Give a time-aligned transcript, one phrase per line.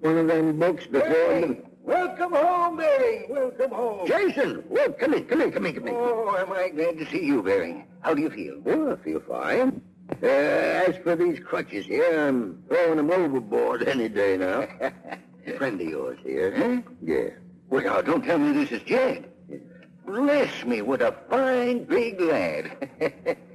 [0.00, 3.26] One of them books before Hey, welcome home, Bering.
[3.28, 4.06] Welcome home.
[4.06, 5.94] Jason, well, come in, come in, come in, come in.
[5.94, 7.86] Oh, am I glad to see you, Bering.
[8.00, 8.60] How do you feel?
[8.66, 9.80] Oh, I feel fine.
[10.22, 14.66] Uh, as for these crutches here, I'm throwing them overboard any day now.
[15.46, 16.52] A friend of yours here.
[16.56, 16.92] Huh?
[17.00, 17.30] Yeah.
[17.70, 19.30] Well, now, don't tell me this is Jed.
[20.04, 23.38] Bless me, what a fine big lad.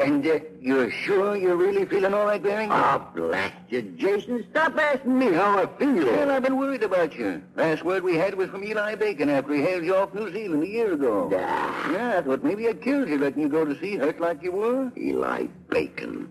[0.00, 2.70] and uh, you're sure you're really feeling all right, Bering?
[2.72, 4.46] Oh, blast you, Jason.
[4.50, 6.06] Stop asking me how I feel.
[6.06, 7.42] Well, I've been worried about you.
[7.54, 10.62] Last word we had was from Eli Bacon after he hailed you off New Zealand
[10.62, 11.30] a year ago.
[11.34, 11.92] Ah.
[11.92, 14.52] Yeah, I thought maybe I'd killed you letting you go to sea hurt like you
[14.52, 14.90] were.
[14.96, 16.30] Eli Bacon.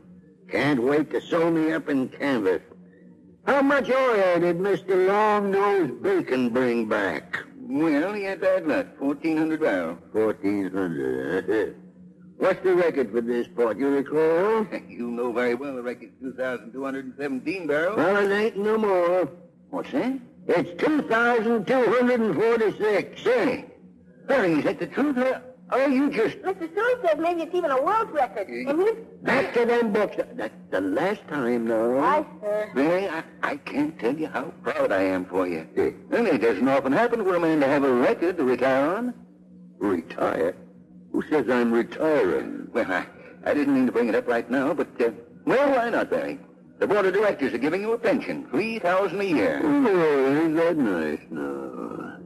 [0.49, 2.62] Can't wait to sew me up in canvas.
[3.46, 5.08] How much oil did Mr.
[5.08, 7.40] Long-Nosed Bacon bring back?
[7.62, 8.88] Well, he had bad luck.
[8.99, 9.99] 1,400 barrels.
[10.12, 11.76] Fourteen hundred.
[12.39, 14.66] What's the record for this port, you recall?
[14.88, 17.98] You know very well the record's 2,217 barrels.
[17.98, 19.29] Well, it ain't no more.
[19.71, 20.17] What's that?
[20.48, 23.21] It's 2,246.
[23.21, 23.65] Say,
[24.26, 25.18] Barry, is that the truth?
[25.18, 26.37] Or are you just...
[26.37, 26.71] Mr.
[26.71, 28.48] Stone says maybe it's even a world record.
[28.48, 28.93] And he's...
[29.21, 30.15] Back to them books.
[30.35, 31.90] That's the last time, now.
[31.91, 32.71] Why, sir?
[32.74, 35.68] Barry, I, I can't tell you how proud I am for you.
[36.12, 39.13] And it doesn't often happen for a man to have a record to retire on.
[39.77, 40.55] Retire?
[41.12, 42.70] Who says I'm retiring?
[42.74, 43.05] Well, I,
[43.46, 45.12] I didn't mean to bring it up right now, but, uh,
[45.46, 46.40] well, why not, Barry?
[46.79, 49.62] The board of directors are giving you a pension, 3000 a year.
[49.63, 52.18] Oh, ain't that nice now?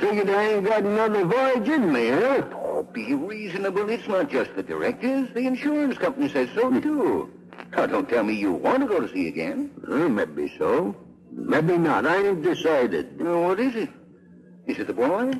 [0.00, 2.42] Figured I ain't got another voyage in me, huh?
[2.52, 3.88] Oh, be reasonable.
[3.88, 5.28] It's not just the directors.
[5.34, 7.30] The insurance company says so, too.
[7.76, 9.70] Now, don't tell me you want to go to sea again.
[9.88, 10.96] Uh, maybe so.
[11.30, 12.06] Maybe not.
[12.06, 13.20] I ain't decided.
[13.20, 13.90] Now, what is it?
[14.66, 15.32] Is it the boy?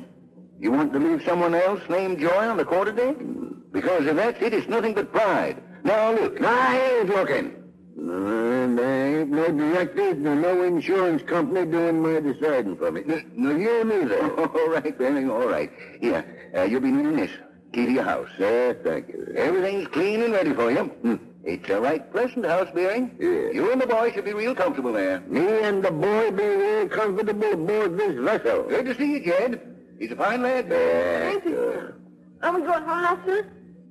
[0.59, 3.71] You want to leave someone else named Joy on the quarterdeck?
[3.71, 5.61] Because if that's it, it's nothing but pride.
[5.83, 6.41] Now, look.
[6.41, 7.61] I ain't looking.
[7.97, 13.01] And there ain't no directors nor no insurance company doing my deciding for me.
[13.07, 14.31] N- Nor you neither.
[14.39, 15.71] All right, Benny, all right.
[16.01, 17.31] Here, uh, you'll be needing this.
[17.73, 18.29] Key to your house.
[18.37, 19.33] Yeah, thank you.
[19.35, 20.83] Everything's clean and ready for you.
[20.85, 21.15] Hmm.
[21.43, 23.15] It's a right pleasant house, Bering.
[23.19, 23.51] Yeah.
[23.51, 25.19] You and the boy should be real comfortable there.
[25.21, 28.63] Me and the boy be real comfortable aboard this vessel.
[28.63, 29.74] Good to see you, Jed.
[29.99, 30.69] He's a fine lad.
[30.69, 31.95] Thank you, sir.
[32.41, 33.47] Are we going home now, sir?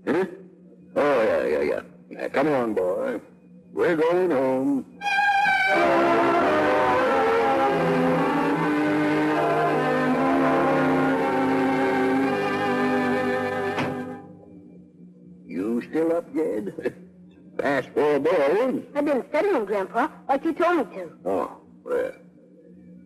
[0.06, 0.24] Huh?
[0.96, 1.80] Oh, yeah, yeah, yeah.
[2.10, 2.28] yeah.
[2.28, 3.20] Come on, boy.
[3.72, 4.84] We're going home.
[15.46, 16.94] You still up, Jed?
[17.58, 18.82] Past four balls?
[18.94, 21.12] I've been studying, Grandpa, like you told me to.
[21.24, 22.12] Oh, well.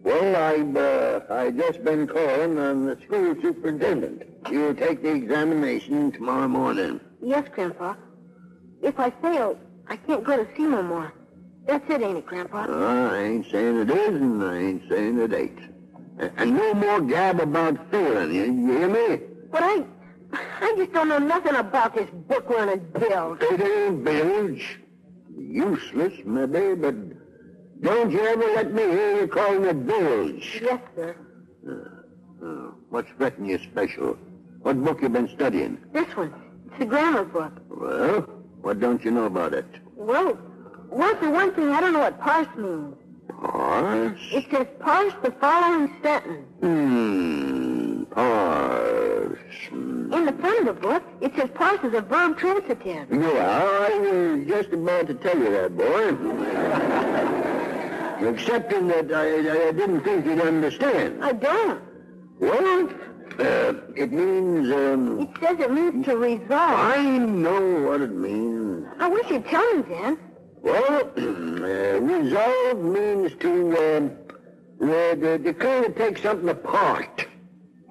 [0.03, 4.23] Well, I've, uh, I just been calling on the school superintendent.
[4.51, 7.01] You'll take the examination tomorrow morning.
[7.21, 7.95] Yes, Grandpa.
[8.83, 11.13] If I fail, I can't go to sea no more.
[11.67, 12.67] That's it, ain't it, Grandpa?
[12.69, 15.59] I ain't saying it is, and I ain't saying it ain't.
[16.19, 19.21] And- no more gab about failing, you, you hear me?
[19.51, 19.85] But I...
[20.61, 23.39] I just don't know nothing about this book learning bill.
[23.41, 24.79] It ain't bilge.
[25.37, 26.95] Useless, maybe, but
[27.81, 30.61] don't you ever let me hear you calling it bilge.
[30.63, 31.17] Yes, sir.
[32.43, 32.45] Uh,
[32.91, 34.17] what's fretting you special?
[34.63, 35.79] What book you been studying?
[35.93, 36.33] This one.
[36.73, 37.53] It's a grammar book.
[37.69, 38.23] Well,
[38.63, 39.67] what don't you know about it?
[39.97, 40.39] Well,
[40.91, 42.97] well, for one thing, I don't know what parse means.
[43.41, 44.19] Parse?
[44.33, 46.47] It says parse the following sentence.
[46.61, 49.39] Hmm, parse.
[49.71, 53.07] In the front of the book, it says parse is a verb transitive.
[53.11, 56.13] Yeah, I was just about to tell you that, boy.
[58.21, 61.25] Excepting that I, I didn't think you'd understand.
[61.25, 61.83] I don't.
[62.41, 62.89] Well,
[63.39, 66.51] uh, it means, um, It says it means to resolve.
[66.51, 68.87] I know what it means.
[68.99, 70.19] I wish you'd tell me then.
[70.61, 74.11] Well, uh, resolve means to, um,
[74.83, 77.27] uh, to, to kind of take something apart.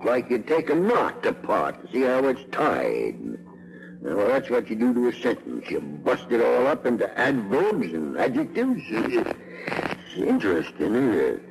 [0.03, 3.15] Like you take a knot apart to see how it's tied.
[4.05, 5.69] Uh, Well, that's what you do to a sentence.
[5.69, 8.83] You bust it all up into adverbs and adjectives.
[10.17, 11.41] Interesting, isn't it?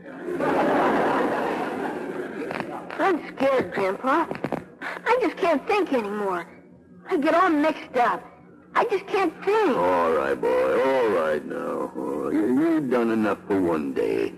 [2.98, 4.26] I'm scared, Grandpa.
[4.80, 6.46] I just can't think anymore.
[7.08, 8.24] I get all mixed up.
[8.74, 9.76] I just can't think.
[9.76, 10.82] All right, boy.
[10.82, 11.92] All right now.
[11.96, 14.34] Oh, you, you've done enough for one day.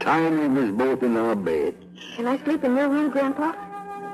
[0.00, 1.76] Time leave us both in our beds.
[2.16, 3.52] Can I sleep in your room, Grandpa?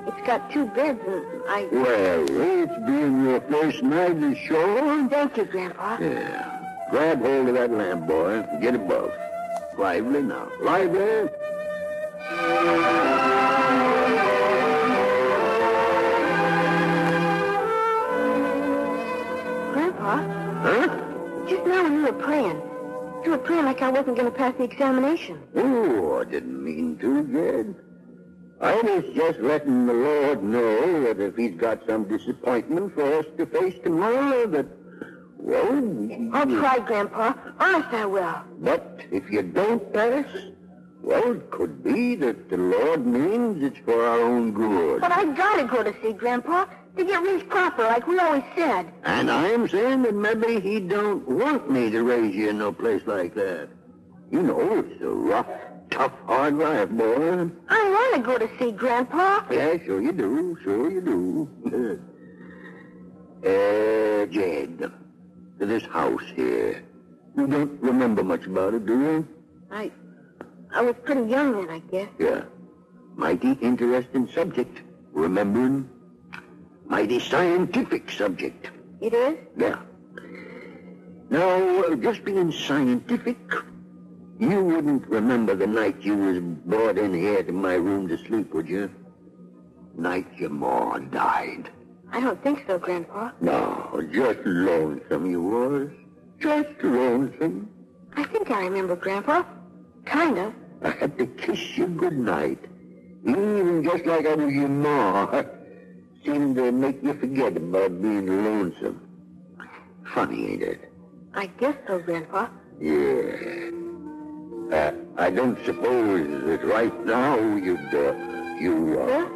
[0.06, 1.68] It's got two beds, and I...
[1.70, 4.78] Well, it's being your first night ashore.
[4.80, 5.98] Oh, thank you, Grandpa.
[6.00, 6.50] Yeah.
[6.90, 8.44] Grab hold of that lamp, boy.
[8.60, 9.12] Get above.
[9.76, 10.50] Lively now.
[10.60, 11.28] Lively.
[19.72, 20.16] Grandpa,
[20.62, 20.88] Huh?
[21.48, 22.60] just now when you were praying,
[23.24, 25.38] You were praying like I wasn't going to pass the examination.
[25.56, 27.74] Oh, I didn't mean to, Jed.
[28.60, 33.24] I was just letting the Lord know that if he's got some disappointment for us
[33.38, 34.66] to face tomorrow, that,
[35.44, 36.34] well...
[36.34, 37.34] I'll try, Grandpa.
[37.60, 38.34] Honest, I will.
[38.58, 40.26] But if you don't pass,
[41.02, 45.02] well, it could be that the Lord means it's for our own good.
[45.02, 46.64] But I gotta go to see Grandpa
[46.96, 48.90] to get raised proper, like we always said.
[49.04, 53.02] And I'm saying that maybe he don't want me to raise you in no place
[53.04, 53.68] like that.
[54.30, 55.46] You know, it's a rough,
[55.90, 57.50] tough, hard life, boy.
[57.68, 59.44] I want to go to see Grandpa.
[59.50, 60.56] Yeah, sure you do.
[60.64, 62.00] Sure you do.
[63.44, 64.90] uh, Jed,
[65.58, 66.82] this house here.
[67.36, 69.28] You don't remember much about it, do you?
[69.70, 69.90] I,
[70.72, 72.08] I was pretty young then, I guess.
[72.18, 72.44] Yeah.
[73.16, 74.82] Mighty interesting subject.
[75.12, 75.88] Remembering?
[76.86, 78.70] Mighty scientific subject.
[79.00, 79.38] It is?
[79.56, 79.78] Yeah.
[81.30, 83.38] Now, uh, just being scientific,
[84.38, 88.52] you wouldn't remember the night you was brought in here to my room to sleep,
[88.54, 88.90] would you?
[89.96, 91.70] Night your ma died.
[92.14, 93.32] I don't think so, Grandpa.
[93.40, 95.90] No, just lonesome you was.
[96.38, 97.68] Just lonesome.
[98.14, 99.42] I think I remember, Grandpa.
[100.04, 100.54] Kind of.
[100.84, 102.60] I had to kiss you goodnight.
[103.26, 105.42] Even just like I was your ma.
[106.24, 109.00] Seemed to make you forget about being lonesome.
[110.14, 110.92] Funny, ain't it?
[111.34, 112.46] I guess so, Grandpa.
[112.80, 113.70] Yeah.
[114.70, 118.14] Uh, I don't suppose that right now you'd, uh,
[118.60, 119.08] you, uh...
[119.08, 119.28] Huh?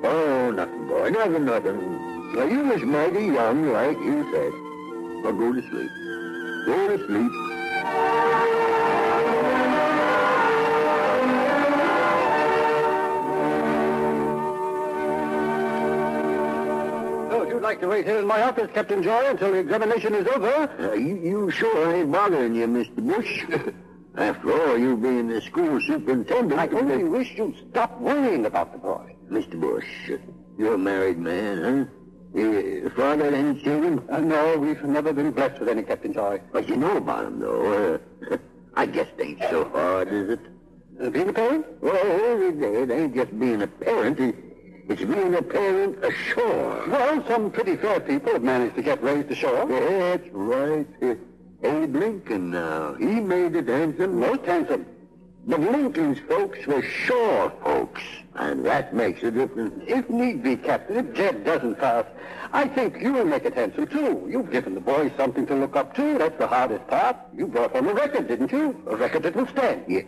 [0.00, 1.97] Oh, nothing, boy, nothing, nothing.
[2.34, 4.52] Well, you was mighty young, like you said.
[5.24, 5.90] Now go to sleep.
[6.66, 7.32] Go to sleep.
[17.30, 20.14] So if you'd like to wait here in my office, Captain Joy, until the examination
[20.14, 20.70] is over.
[20.78, 22.96] Uh, you, you sure ain't bothering you, Mr.
[22.96, 23.46] Bush.
[24.16, 26.60] After all, you being the school superintendent...
[26.60, 29.14] I only wish you'd stop worrying about the boy.
[29.30, 29.58] Mr.
[29.60, 29.86] Bush,
[30.58, 31.97] you're a married man, huh?
[32.34, 34.06] You father any children?
[34.10, 36.40] Uh, no, we've never been blessed with any, Captain Joy.
[36.52, 38.00] But you know about them, though.
[38.30, 38.36] Uh,
[38.74, 40.40] I guess it ain't so hard, is it?
[41.00, 41.66] Uh, being a parent?
[41.80, 44.20] Well, it, it ain't just being a parent.
[44.20, 44.36] It,
[44.88, 46.84] it's being a parent ashore.
[46.88, 49.66] Well, some pretty fair people have managed to get raised ashore.
[49.66, 50.86] That's right.
[51.02, 51.14] Uh,
[51.62, 52.94] Abe Lincoln now.
[52.94, 54.20] He made it handsome.
[54.20, 54.86] Most handsome.
[55.46, 58.02] But Lincoln's folks were shore folks.
[58.38, 59.82] And that makes a difference.
[59.88, 62.04] If need be, Captain, if Jed doesn't pass,
[62.52, 64.28] I think you'll make it handsome, too.
[64.30, 66.18] You've given the boys something to look up to.
[66.18, 67.16] That's the hardest part.
[67.34, 68.80] You brought home a record, didn't you?
[68.86, 69.84] A record that will stand.
[69.88, 70.02] Yeah.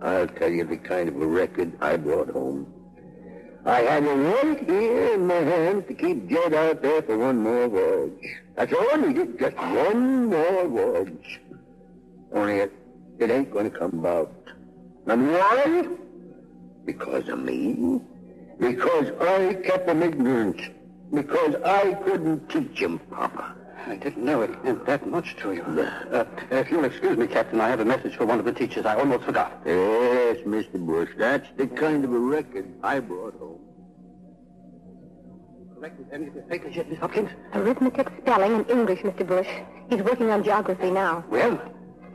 [0.00, 2.72] I'll tell you the kind of a record I brought home.
[3.66, 7.38] I had it right here in my hands to keep Jed out there for one
[7.38, 8.36] more voyage.
[8.54, 11.40] That's all I needed, just one more voyage.
[12.32, 12.72] Only it,
[13.18, 14.32] it ain't going to come about.
[15.06, 15.88] And why?
[16.84, 18.00] Because of me.
[18.58, 20.60] Because I kept him ignorant.
[21.12, 23.54] Because I couldn't teach him proper.
[23.86, 25.62] I didn't know it meant that much to you.
[25.62, 28.86] Uh, if you'll excuse me, Captain, I have a message for one of the teachers.
[28.86, 29.60] I almost forgot.
[29.66, 30.84] Yes, Mr.
[30.84, 33.60] Bush, that's the kind of a record I brought home.
[35.74, 37.28] Corrected any of the papers yet, Miss Hopkins?
[37.52, 39.26] Arithmetic, spelling, and English, Mr.
[39.26, 39.48] Bush.
[39.90, 41.24] He's working on geography now.
[41.28, 41.60] Well,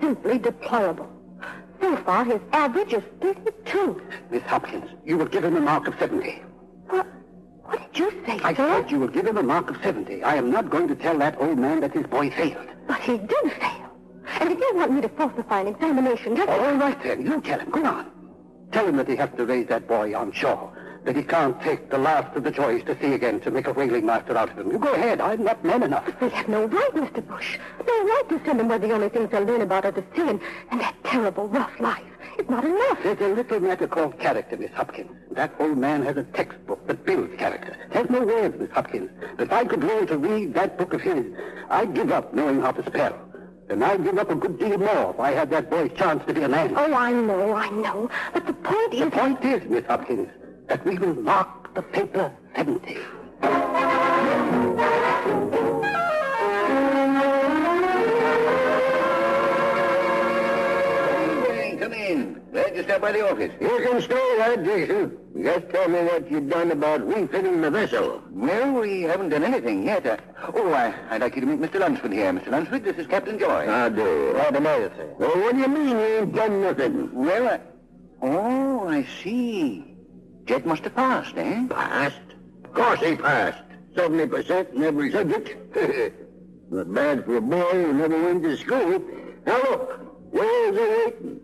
[0.02, 1.10] Simply deplorable.
[1.82, 4.02] So far, his average is 32.
[4.32, 6.42] Miss Hopkins, you will give him a mark of 70.
[6.88, 7.08] What,
[7.64, 8.82] what did you say, I sir?
[8.82, 10.24] said you will give him a mark of 70.
[10.24, 12.68] I am not going to tell that old man that his boy failed.
[12.88, 13.90] But he did fail.
[14.40, 16.50] And if you want me to falsify an examination, just...
[16.50, 17.26] All right, then.
[17.26, 17.70] You tell him.
[17.70, 18.12] Go on.
[18.72, 20.72] Tell him that he has to raise that boy on shore.
[21.06, 23.74] That he can't take the last of the joys to sea again to make a
[23.74, 24.72] whaling master out of him.
[24.72, 25.22] You go ahead.
[25.22, 26.06] I'm not man enough.
[26.22, 27.26] We have no right, Mr.
[27.26, 27.58] Bush.
[27.88, 30.22] No right to send him where the only things they'll learn about are the sea
[30.30, 30.40] and,
[30.72, 32.04] and that terrible rough life.
[32.38, 33.00] It's not enough.
[33.04, 35.12] There's a little matter called character, Miss Hopkins.
[35.32, 37.76] That old man has a textbook that builds character.
[37.92, 39.10] There's no words, Miss Hopkins.
[39.40, 41.26] If I could learn to read that book of his,
[41.70, 43.18] I'd give up knowing how to spell.
[43.70, 46.34] And I'd give up a good deal more if I had that boy's chance to
[46.34, 46.74] be a man.
[46.76, 48.10] Oh, I know, I know.
[48.34, 49.14] But the point The is...
[49.14, 50.30] point is, Miss Hopkins,
[50.70, 52.98] that we will mark the paper 70.
[61.80, 62.42] Come in.
[62.52, 63.52] Glad you stopped by the office.
[63.60, 65.18] You can stay there, Jason.
[65.42, 68.22] Just tell me what you've done about refitting the vessel.
[68.30, 70.06] Well, we haven't done anything yet.
[70.06, 70.18] Uh,
[70.54, 71.80] oh, I, I'd like you to meet Mr.
[71.80, 72.32] Lunsford here.
[72.32, 72.52] Mr.
[72.52, 73.68] Lunsford, this is Captain Joy.
[73.68, 74.34] I do.
[74.34, 75.16] Glad to know you, sir.
[75.18, 77.14] Well, what do you mean you ain't done nothing?
[77.14, 77.60] Well, I...
[78.22, 79.89] Oh, I see.
[80.50, 81.68] Jed must have passed, eh?
[81.70, 82.18] Passed?
[82.64, 83.62] Of course he passed.
[83.94, 85.76] 70% in every subject.
[86.72, 89.00] Not bad for a boy who never went to school.
[89.46, 91.40] Now look, where's the waiting?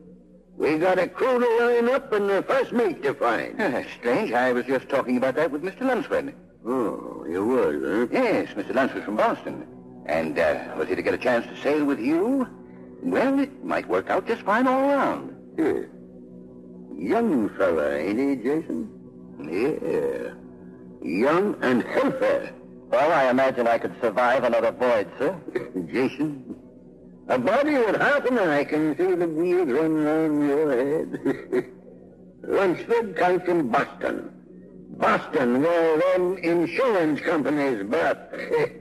[0.58, 3.86] We got a crew to line up and the first mate to find.
[4.00, 4.32] Strange.
[4.32, 5.82] I was just talking about that with Mr.
[5.82, 6.34] Lunsford.
[6.66, 8.08] Oh, you were, huh?
[8.12, 8.74] Yes, Mr.
[8.74, 9.68] Lunsford from Boston.
[10.08, 12.48] And uh, was he to get a chance to sail with you?
[13.04, 15.36] Well, it might work out just fine all around.
[15.60, 15.84] Yeah.
[16.98, 18.95] Young fella, ain't he, Jason?
[19.40, 20.34] Yeah.
[21.02, 22.52] Young and healthy.
[22.90, 25.36] Well, I imagine I could survive another voyage, sir.
[25.92, 26.56] Jason,
[27.28, 31.72] a body with half an eye can see the wheels run round your head.
[32.44, 34.32] Lunsford comes from Boston.
[34.98, 38.18] Boston, where them insurance companies birth.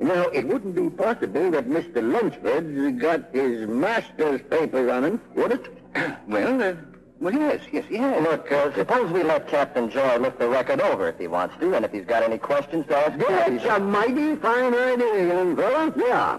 [0.00, 2.02] now, it wouldn't be possible that Mr.
[2.02, 5.78] Lunsford got his master's papers on him, would it?
[6.26, 6.74] well, uh,
[7.20, 8.22] well, yes, yes, yes.
[8.22, 11.74] Look, uh, suppose we let Captain Joy look the record over if he wants to,
[11.74, 15.92] and if he's got any questions to ask That's a mighty fine idea, young fella.
[15.96, 16.38] Yeah.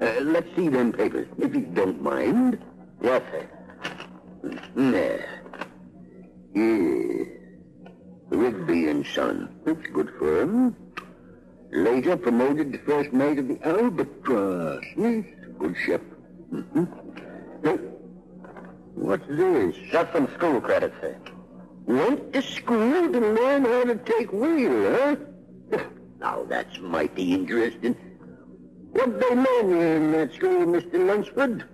[0.00, 2.58] Uh, let's see them papers, if you don't mind.
[3.00, 3.48] Yes, sir.
[4.74, 5.42] There.
[6.54, 7.24] Yeah.
[8.28, 9.60] Rigby and Son.
[9.64, 10.76] That's good for him.
[11.70, 14.84] Later promoted to first mate of the Albatross.
[14.96, 15.24] Yes,
[15.58, 16.02] good ship.
[16.52, 16.84] Mm-hmm.
[17.64, 17.78] Hey,
[18.96, 19.76] what's this?
[19.90, 21.16] Just some school credits, sir.
[21.86, 25.16] Went to school to learn how to take wheel, huh?
[26.18, 27.94] Now that's mighty interesting.
[28.92, 31.06] What'd they learn you in that school, Mr.
[31.06, 31.64] Lunsford?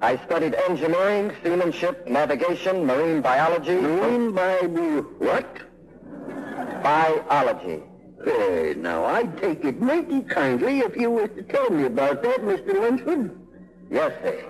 [0.00, 3.74] I studied engineering, seamanship, navigation, marine biology.
[3.74, 5.02] Marine Bible.
[5.18, 5.58] What?
[6.82, 7.82] Biology.
[8.24, 12.40] Hey, now, I'd take it mighty kindly if you was to tell me about that,
[12.40, 12.80] Mr.
[12.80, 13.38] Lunsford.
[13.90, 14.49] Yes, sir.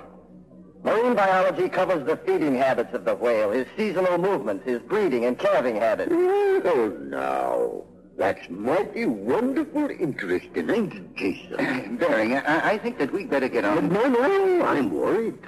[0.82, 5.38] Marine biology covers the feeding habits of the whale, his seasonal movements, his breeding and
[5.38, 6.10] calving habits.
[6.12, 7.84] Oh, now.
[8.16, 11.96] That's mighty wonderful interesting, ain't it, Jason?
[12.00, 13.88] Bering, I, I think that we'd better get on.
[13.88, 15.38] no, no, I'm worried.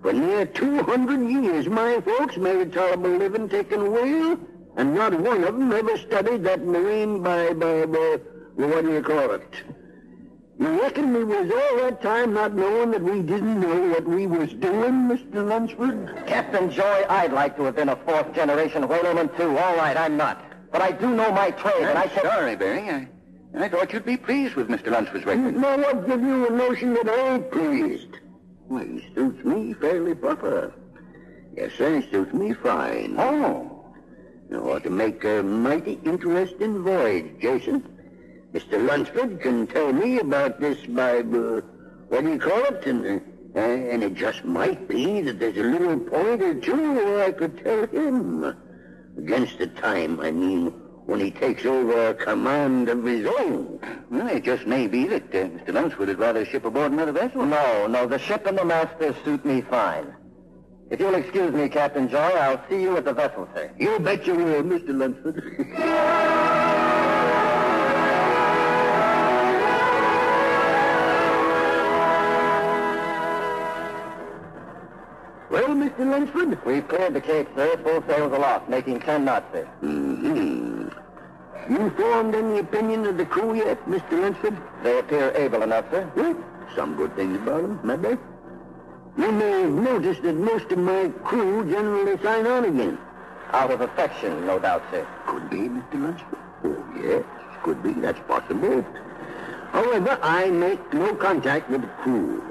[0.00, 4.38] For near 200 years, my folks made a tolerable living taking whale,
[4.76, 8.18] and not one of them ever studied that marine by, by, by,
[8.56, 9.54] what do you call it?
[10.64, 14.26] You reckon we was all that time not knowing that we didn't know what we
[14.26, 15.46] was doing, Mr.
[15.46, 16.24] Lunsford?
[16.26, 19.58] Captain Joy, I'd like to have been a fourth generation whaleman, too.
[19.58, 20.42] All right, I'm not.
[20.72, 22.22] But I do know my trade, and I I'm can...
[22.22, 22.88] sorry, Bering.
[22.88, 23.08] I,
[23.54, 24.90] I thought you'd be pleased with Mr.
[24.90, 25.54] Lunsford's record.
[25.54, 28.16] Now, what give you a notion that I ain't pleased?
[28.66, 30.72] Well, he suits me fairly proper.
[31.54, 33.16] Yes, sir, he suits me fine.
[33.18, 33.84] Oh.
[34.50, 37.93] You ought to make a mighty interesting voyage, Jason.
[38.54, 38.86] Mr.
[38.86, 41.60] Lunsford can tell me about this by, uh,
[42.08, 42.86] what do you call it?
[42.86, 43.20] And,
[43.56, 47.32] uh, and it just might be that there's a little point or two where I
[47.32, 48.56] could tell him.
[49.18, 50.66] Against the time, I mean,
[51.06, 53.80] when he takes over a command of his own.
[54.08, 55.74] Well, it just may be that uh, Mr.
[55.74, 57.44] Lunsford would rather ship aboard another vessel.
[57.44, 60.14] No, no, the ship and the master suit me fine.
[60.90, 63.72] If you'll excuse me, Captain Joy, I'll see you at the vessel, sir.
[63.80, 64.96] You bet you will, Mr.
[64.96, 66.80] Lunsford.
[75.54, 76.00] well, Mr.
[76.00, 76.64] Lunsford?
[76.64, 77.76] We've cleared the Cape, sir.
[77.84, 79.68] Full sails aloft, making ten knots, sir.
[79.82, 80.88] Mm-hmm.
[81.72, 84.20] You formed any opinion of the crew yet, Mr.
[84.20, 84.56] Lunsford?
[84.82, 86.10] They appear able enough, sir.
[86.16, 86.36] Well,
[86.74, 88.18] some good things about them, maybe.
[89.16, 92.98] You may have noticed that most of my crew generally sign on again.
[93.52, 95.06] Out of affection, no doubt, sir.
[95.26, 96.02] Could be, Mr.
[96.02, 96.38] Lunsford.
[96.64, 97.24] Oh, yes,
[97.62, 97.92] could be.
[97.92, 98.84] That's possible.
[99.70, 102.42] However, I make no contact with the crew.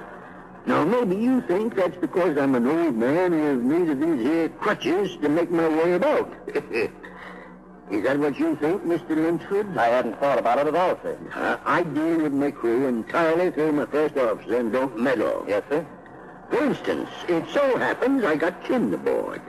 [0.65, 4.25] Now, maybe you think that's because I'm an old man who has need of these
[4.25, 6.33] here crutches to make my way about.
[7.91, 9.17] Is that what you think, Mr.
[9.17, 9.77] Lunsford?
[9.77, 11.17] I hadn't thought about it at all, sir.
[11.33, 15.43] Uh, I deal with my crew entirely through my first officer and don't meddle.
[15.47, 15.85] Yes, sir?
[16.49, 19.41] For instance, it so happens I got Tim aboard.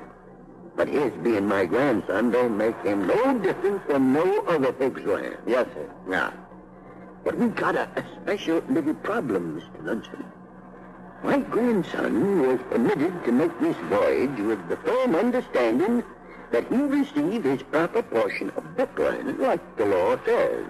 [0.75, 5.39] But his being my grandson don't make him no different from no other pig's land.
[5.47, 5.89] Yes, sir.
[6.09, 6.33] Now,
[7.23, 9.87] but we've got a, a special little problem, Mr.
[9.87, 10.25] Lunsford.
[11.25, 16.05] My grandson was permitted to make this voyage with the firm understanding
[16.53, 20.67] that he receive his proper portion of bookland, like the law says.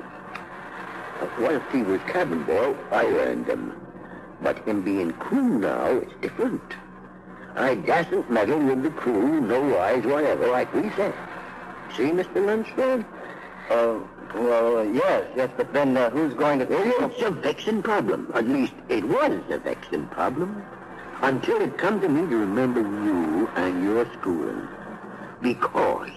[1.41, 3.73] Whilst he was cabin boy, I earned them.
[4.43, 6.75] But him being crew now, it's different.
[7.57, 11.15] I dasn't meddle with the crew, no wise whatever, like we said.
[11.97, 12.47] See, Mr.
[12.47, 13.05] Lunsford?
[13.71, 13.99] Uh,
[14.35, 16.67] well, uh, yes, yes, but then uh, who's going to...
[16.71, 18.31] It's a vexing problem.
[18.35, 20.65] At least it was a vexing problem.
[21.23, 24.69] Until it come to me to remember you and your schooling.
[25.41, 26.11] Because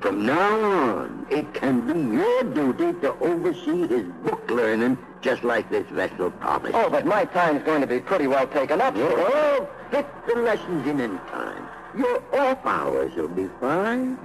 [0.00, 5.70] From now on, it can be your duty to oversee his book learning just like
[5.70, 6.74] this vessel promised.
[6.74, 8.94] Oh, but my time's going to be pretty well taken up.
[8.96, 11.66] You'll all fit the lessons in in time.
[11.96, 14.18] Your off hours will be fine.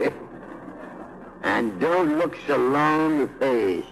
[1.44, 3.88] And don't look so long-faced.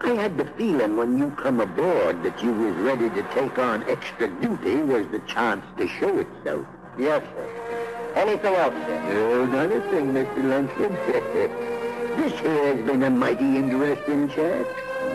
[0.00, 3.82] I had the feeling when you come aboard that you was ready to take on
[3.90, 6.66] extra duty was the chance to show itself.
[6.96, 8.12] Yes, sir.
[8.14, 9.02] Anything else, sir?
[9.12, 10.44] Oh, another thing, Mr.
[10.44, 10.92] Lunsford.
[12.16, 14.66] this here has been a mighty interesting chat.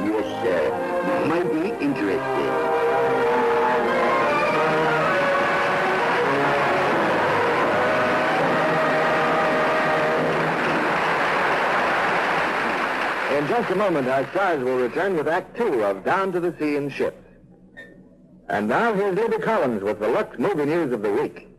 [0.04, 1.28] Yes, sir.
[1.28, 2.93] Mighty interesting.
[13.44, 16.56] In just a moment, our stars will return with Act Two of Down to the
[16.58, 17.28] Sea in Ships.
[18.48, 21.50] And now here's Libby Collins with the Lux movie news of the week.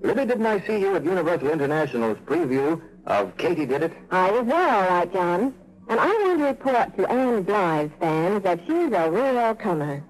[0.00, 3.92] Libby, didn't I see you at Universal International's preview of Katie Did It?
[4.10, 5.54] I was there, all right, John.
[5.88, 10.02] And I want to report to Ann Blyth's fans that she's a real comer.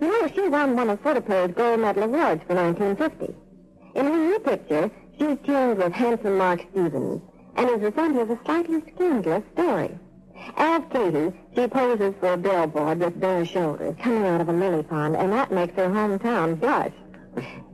[0.00, 3.32] You know, she won one of Photoplay's gold medal awards for 1950.
[3.94, 4.90] In her new picture,
[5.20, 7.22] she's teamed with handsome Mark Stevens
[7.54, 10.00] and is the center of a slightly scandalous story.
[10.56, 14.82] As Katie, she poses for a billboard with bare shoulders coming out of a lily
[14.82, 16.92] pond, and that makes her hometown blush.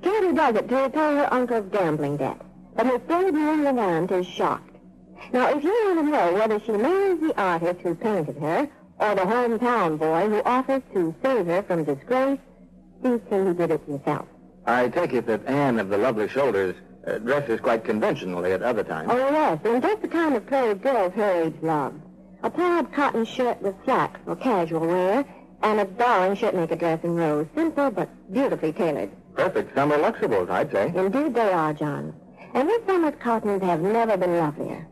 [0.02, 2.40] Katie does it to repay her uncle's gambling debt,
[2.75, 4.76] but her third young aunt is shocked.
[5.33, 9.14] Now, if you want to know whether she marries the artist who painted her or
[9.14, 12.38] the hometown boy who offers to save her from disgrace,
[13.02, 14.26] see Katie did it yourself.
[14.67, 16.76] I take it that Ann of the Lovely Shoulders
[17.07, 19.11] uh, dresses quite conventionally at other times.
[19.12, 21.95] Oh, yes, and just the kind of clothes girls her age love.
[22.43, 25.25] A plaid cotton shirt with slacks for casual wear,
[25.63, 27.47] and a darling shirtmaker dress in rose.
[27.55, 29.11] Simple but beautifully tailored.
[29.35, 30.93] Perfect summer luxables, I'd say.
[30.95, 32.15] Indeed they are, John.
[32.55, 34.87] And this summer's cottons have never been lovelier.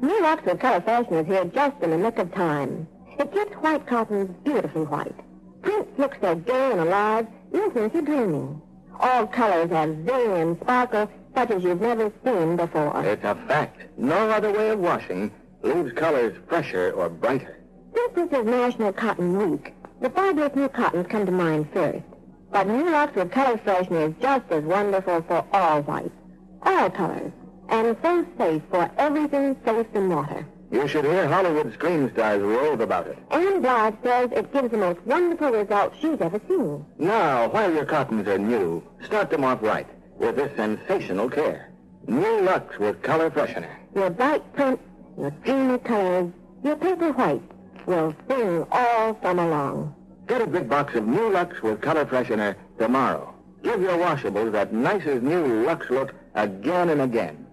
[0.00, 2.88] New with Color Freshener is here just in the nick of time.
[3.18, 5.14] It keeps white cottons beautifully white.
[5.62, 8.60] Prints look so gay and alive, you'll think you're dreaming.
[9.00, 13.04] All colors have zing and sparkle such as you've never seen before.
[13.04, 13.82] It's a fact.
[13.98, 15.30] No other way of washing
[15.66, 17.58] leaves colors fresher or brighter.
[17.94, 22.04] Since this is National Cotton Week, the fabulous new cottons come to mind first.
[22.52, 26.14] But New Lux with Color Freshener is just as wonderful for all whites,
[26.62, 27.32] all colors,
[27.68, 30.46] and so safe for everything safe in water.
[30.70, 33.18] You should hear Hollywood screen stars rave about it.
[33.30, 36.84] Ann Blyth says it gives the most wonderful results she's ever seen.
[36.98, 39.86] Now, while your cottons are new, start them off right
[40.18, 41.70] with this sensational care.
[42.06, 43.74] New Lux with Color Freshener.
[43.94, 44.82] Your bright prints,
[45.18, 47.42] your dreamy colors, your paper white
[47.86, 49.94] will sing all summer long.
[50.26, 53.32] Get a big box of New Lux with Color Freshener tomorrow.
[53.62, 57.46] Give your washables that nicest new Lux look again and again.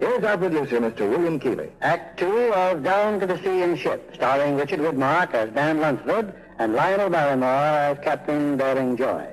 [0.00, 1.08] Here's our producer, Mr.
[1.08, 1.70] William Keighley.
[1.80, 6.34] Act two of Down to the Sea in Ships, starring Richard Widmark as Dan Lunsford
[6.58, 9.28] and Lionel Barrymore as Captain Bering Joy.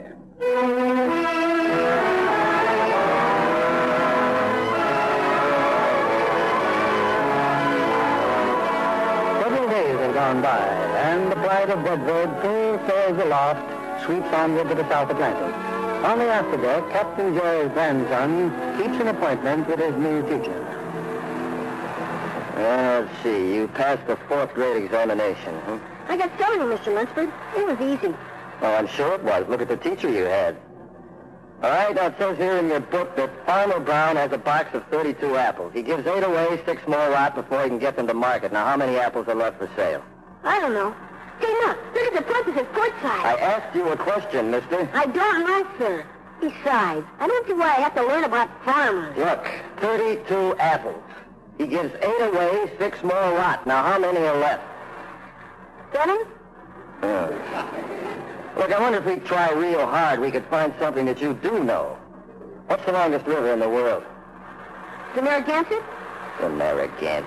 [10.19, 10.59] Gone by,
[11.07, 13.63] and the Bride of Bedford full sails aloft,
[14.03, 15.55] sweeps onward to the South Atlantic.
[16.03, 20.59] On the afterdeck, Captain Joy's grandson keeps an appointment with his new teacher.
[22.57, 23.55] Uh, let's see.
[23.55, 25.79] You passed the fourth grade examination, huh?
[26.09, 26.93] I got 70, Mr.
[26.93, 27.31] Lunsford.
[27.55, 28.13] It was easy.
[28.61, 29.47] Oh, I'm sure it was.
[29.47, 30.57] Look at the teacher you had.
[31.61, 34.73] All right, now it says here in your book that Farmer Brown has a box
[34.73, 35.73] of 32 apples.
[35.73, 38.53] He gives eight away, six more rot before he can get them to market.
[38.53, 40.01] Now, how many apples are left for sale?
[40.45, 40.95] I don't know.
[41.41, 41.77] Hey, look.
[41.93, 43.25] Look at the parentheses port side.
[43.25, 44.89] I asked you a question, mister.
[44.93, 46.05] I don't know, sir.
[46.39, 49.17] Besides, I don't see why I have to learn about farmers.
[49.17, 49.45] Look,
[49.81, 51.03] 32 apples.
[51.57, 53.67] He gives eight away, six more rot.
[53.67, 54.63] Now, how many are left?
[55.91, 56.25] Seven?
[58.59, 61.63] Look, I wonder if we try real hard, we could find something that you do
[61.63, 61.97] know.
[62.67, 64.03] What's the longest river in the world?
[65.15, 65.81] The Narragansett?
[66.41, 67.23] The Narragansett.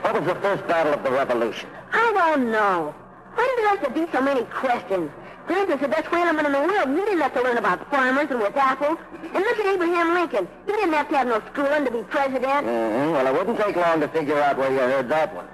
[0.00, 1.68] What was the first battle of the Revolution?
[1.92, 2.94] I don't know.
[3.34, 5.10] Why do there have to be so many questions?
[5.46, 6.88] Grant is the best whaleman in the world.
[6.88, 8.96] He didn't have to learn about farmers and with apples.
[9.22, 10.48] And look at Abraham Lincoln.
[10.64, 12.66] He didn't have to have no schooling to be president.
[12.66, 13.12] Mm-hmm.
[13.12, 15.46] Well, it wouldn't take long to figure out where you heard that one.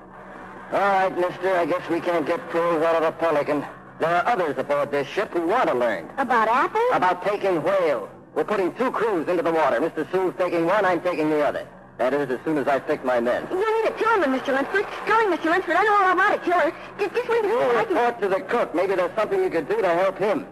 [0.72, 3.64] All right, mister, I guess we can't get crews out of a Pelican.
[4.00, 6.08] There are others aboard this ship who want to learn.
[6.16, 6.82] About apples?
[6.94, 8.08] About taking whales.
[8.34, 9.78] We're putting two crews into the water.
[9.78, 10.10] Mr.
[10.10, 11.66] Sewell's taking one, I'm taking the other.
[11.98, 13.46] That is, as soon as I pick my men.
[13.50, 14.54] You need a tillerman, Mr.
[14.54, 14.86] Lunsford.
[15.04, 15.50] Tell me, Mr.
[15.50, 16.72] Lunsford, I know all about a tiller.
[16.98, 17.76] Just, just wait a You minute.
[17.76, 17.94] I can...
[17.94, 18.74] report to the cook.
[18.74, 20.46] Maybe there's something you could do to help him.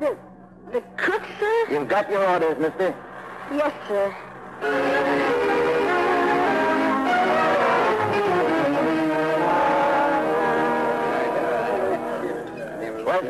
[0.00, 0.16] The,
[0.72, 1.66] the cook, sir?
[1.70, 2.94] You've got your orders, mister.
[3.52, 4.16] Yes, sir.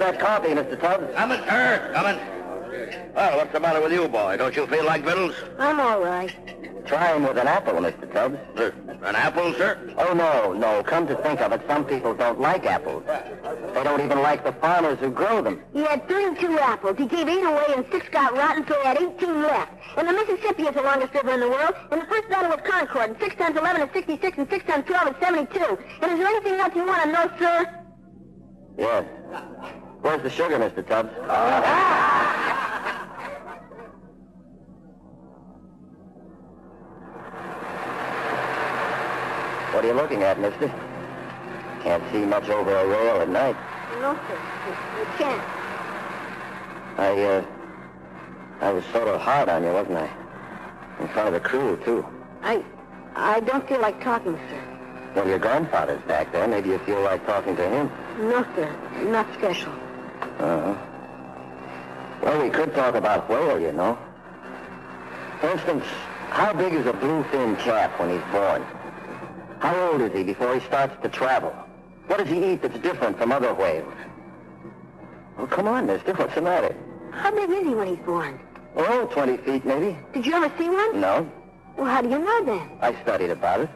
[0.02, 0.80] That coffee, Mr.
[0.80, 1.14] Tubbs.
[1.14, 1.90] Coming, sir.
[1.94, 2.18] Coming.
[3.14, 4.36] Well, what's the matter with you, boy?
[4.36, 5.36] Don't you feel like victuals?
[5.58, 6.34] I'm all right.
[6.86, 8.12] Try him with an apple, Mr.
[8.12, 8.36] Tubbs.
[8.58, 8.72] Uh,
[9.06, 9.94] an apple, sir?
[9.96, 10.82] Oh, no, no.
[10.82, 13.04] Come to think of it, some people don't like apples.
[13.06, 15.62] They don't even like the farmers who grow them.
[15.72, 16.96] He had 32 apples.
[16.98, 19.72] He gave eight away and six got rotten, so he had 18 left.
[19.96, 21.74] And the Mississippi is the longest river in the world.
[21.92, 23.10] And the first battle was Concord.
[23.10, 25.78] And 6 times 11 is 66, and 6 times 12 is 72.
[26.02, 27.78] And is there anything else you want to know, sir?
[28.78, 29.04] Yes.
[30.02, 30.84] Where's the sugar, Mr.
[30.86, 31.10] Tubbs?
[39.72, 40.68] What are you looking at, mister?
[41.84, 43.56] Can't see much over a rail at night.
[44.00, 44.38] No, sir.
[44.98, 45.42] You, can't.
[46.98, 47.44] I, uh,
[48.60, 50.10] I was sort of hard on you, wasn't I?
[51.00, 52.04] In front of the crew, too.
[52.42, 52.64] I,
[53.14, 55.12] I don't feel like talking, sir.
[55.14, 56.48] Well, your grandfather's back there.
[56.48, 57.90] Maybe you feel like talking to him.
[58.18, 58.74] No, sir.
[59.04, 59.72] Not special.
[60.42, 60.74] Uh-huh.
[62.20, 63.96] Well, we could talk about whale, you know.
[65.40, 65.84] For instance,
[66.30, 68.64] how big is a bluefin calf when he's born?
[69.60, 71.50] How old is he before he starts to travel?
[72.08, 73.94] What does he eat that's different from other whales?
[75.38, 76.12] Well, come on, mister.
[76.14, 76.74] What's the matter?
[77.12, 78.40] How big is he when he's born?
[78.74, 79.96] Oh, 20 feet, maybe?
[80.12, 81.00] Did you ever see one?
[81.00, 81.30] No.
[81.76, 82.68] Well, how do you know then?
[82.80, 83.70] I studied about it.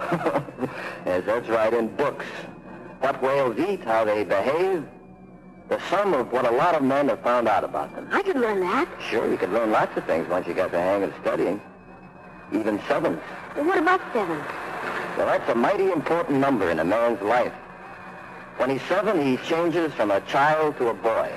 [1.06, 2.24] yes, that's right, in books.
[3.00, 4.84] What whales eat, how they behave.
[5.68, 8.08] The sum of what a lot of men have found out about them.
[8.12, 8.88] I could learn that.
[9.10, 11.60] Sure, you could learn lots of things once you got the hang of studying.
[12.52, 13.20] Even sevens.
[13.56, 14.38] Well, what about seven?
[15.16, 17.52] Well, that's a mighty important number in a man's life.
[18.58, 21.32] When he's seven, he changes from a child to a boy.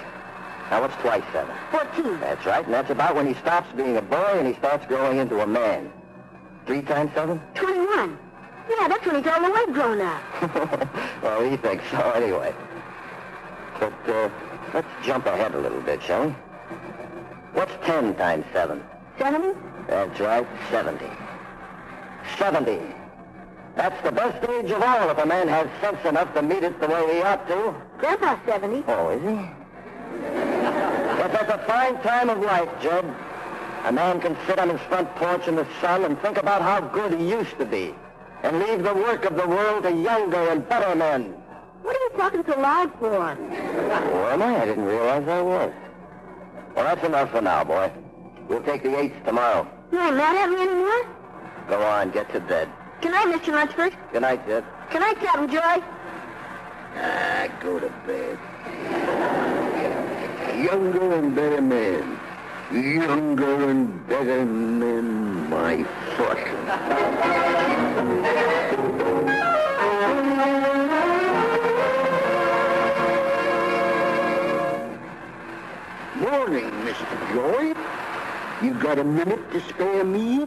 [0.70, 1.56] Now, what's twice seven?
[1.72, 2.20] Fourteen.
[2.20, 5.18] That's right, and that's about when he stops being a boy and he starts growing
[5.18, 5.92] into a man.
[6.68, 7.42] Three times seven?
[7.56, 8.18] Twenty-one.
[8.70, 10.22] Yeah, that's when he's all the way grown up.
[11.24, 12.54] well, he thinks so anyway.
[13.80, 14.30] But uh,
[14.74, 16.32] let's jump ahead a little bit, shall we?
[17.54, 18.84] What's 10 times 7?
[19.18, 19.60] Seventy?
[19.88, 21.06] That's right, 70.
[22.38, 22.80] 70.
[23.76, 26.80] That's the best age of all if a man has sense enough to meet it
[26.80, 27.74] the way he ought to.
[27.98, 28.84] Grandpa's seventy.
[28.88, 29.50] Oh, is he?
[31.22, 33.06] But that's a fine time of life, Jed.
[33.86, 36.82] A man can sit on his front porch in the sun and think about how
[36.82, 37.96] good he used to be
[38.44, 41.34] and leave the work of the world to younger and better men.
[41.82, 43.14] What are you talking so loud for?
[43.16, 44.62] Oh, am I?
[44.62, 45.74] I didn't realize I was.
[46.76, 47.92] Well, that's enough for now, boy.
[48.48, 49.68] We'll take the eights tomorrow.
[49.92, 51.08] You ain't mad at me anymore?
[51.68, 52.70] Go on, get to bed.
[53.02, 53.54] Good night, Mr.
[53.54, 53.96] Lunsford?
[54.12, 54.64] Good night, Jed.
[54.92, 55.84] Good night, Captain Joy?
[56.98, 58.38] Ah, go to bed.
[60.58, 62.20] Younger and better men.
[62.72, 65.84] Younger and better men, my
[66.18, 66.38] foot.
[77.34, 77.74] Joy.
[78.62, 80.46] You got a minute to spare me?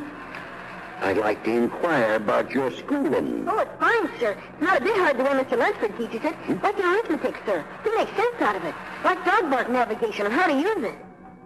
[1.01, 3.45] I'd like to inquire about your schooling.
[3.49, 4.37] Oh, it's fine, sir.
[4.53, 5.59] It's not a bit hard the way Mr.
[5.59, 6.63] Lunsford teaches it.
[6.63, 7.65] Like an arithmetic, sir.
[7.85, 8.75] You make sense out of it.
[9.03, 10.95] Like dog bark navigation and how to use it.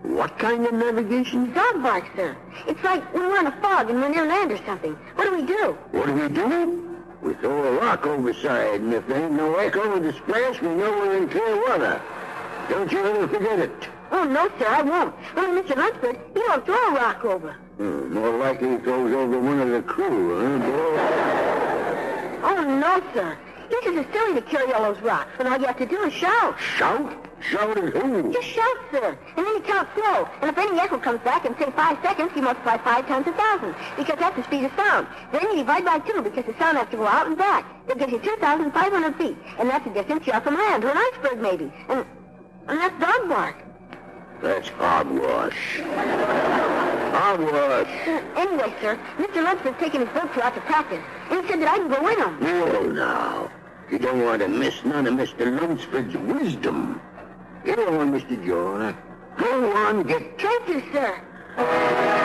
[0.03, 1.53] What kind of navigation?
[1.55, 2.37] Dog bark, sir.
[2.66, 4.92] It's like when we're in a fog and we're near land or something.
[5.14, 5.79] What do we do?
[5.92, 6.99] What do we do?
[7.23, 10.90] We throw a rock overside, and if there ain't no echo to splash, we know
[10.90, 12.01] we're in clear water.
[12.69, 13.88] Don't you ever forget it.
[14.12, 15.14] Oh, no, sir, I won't.
[15.37, 15.77] Only Mr.
[15.77, 17.53] Lunsford, he won't throw a rock over.
[17.77, 20.99] Hmm, more likely it goes over one of the crew, huh, boy?
[22.49, 23.37] Oh, no, sir.
[23.87, 26.12] Says it's silly to carry all those rocks when all you have to do is
[26.12, 26.59] shout.
[26.59, 27.12] Shout?
[27.40, 28.33] Shout at who?
[28.33, 29.16] Just shout, sir.
[29.37, 30.29] And then you count slow.
[30.40, 33.33] And if any echo comes back in, say, five seconds, you multiply five times a
[33.33, 35.07] thousand, because that's the speed of sound.
[35.31, 37.64] Then you divide by two, because the sound has to go out and back.
[37.87, 39.37] That gives you 2,500 feet.
[39.59, 41.73] And that's the distance you are from land to an iceberg, maybe.
[41.88, 42.05] And,
[42.66, 43.57] and that's dog bark.
[44.42, 45.81] That's hogwash.
[47.12, 48.09] Hogwash.
[48.09, 49.42] Uh, anyway, sir, Mr.
[49.42, 51.03] Lunsford's taking his boat crew out to practice.
[51.31, 52.40] And he said that I can go with him.
[52.40, 53.51] No, now.
[53.90, 55.61] You don't want to miss none of Mr.
[55.61, 57.01] Lunsford's wisdom.
[57.64, 58.44] Get on, Mr.
[58.44, 58.94] Joy.
[59.37, 60.38] Go on, get...
[60.40, 62.25] Thank you, sir.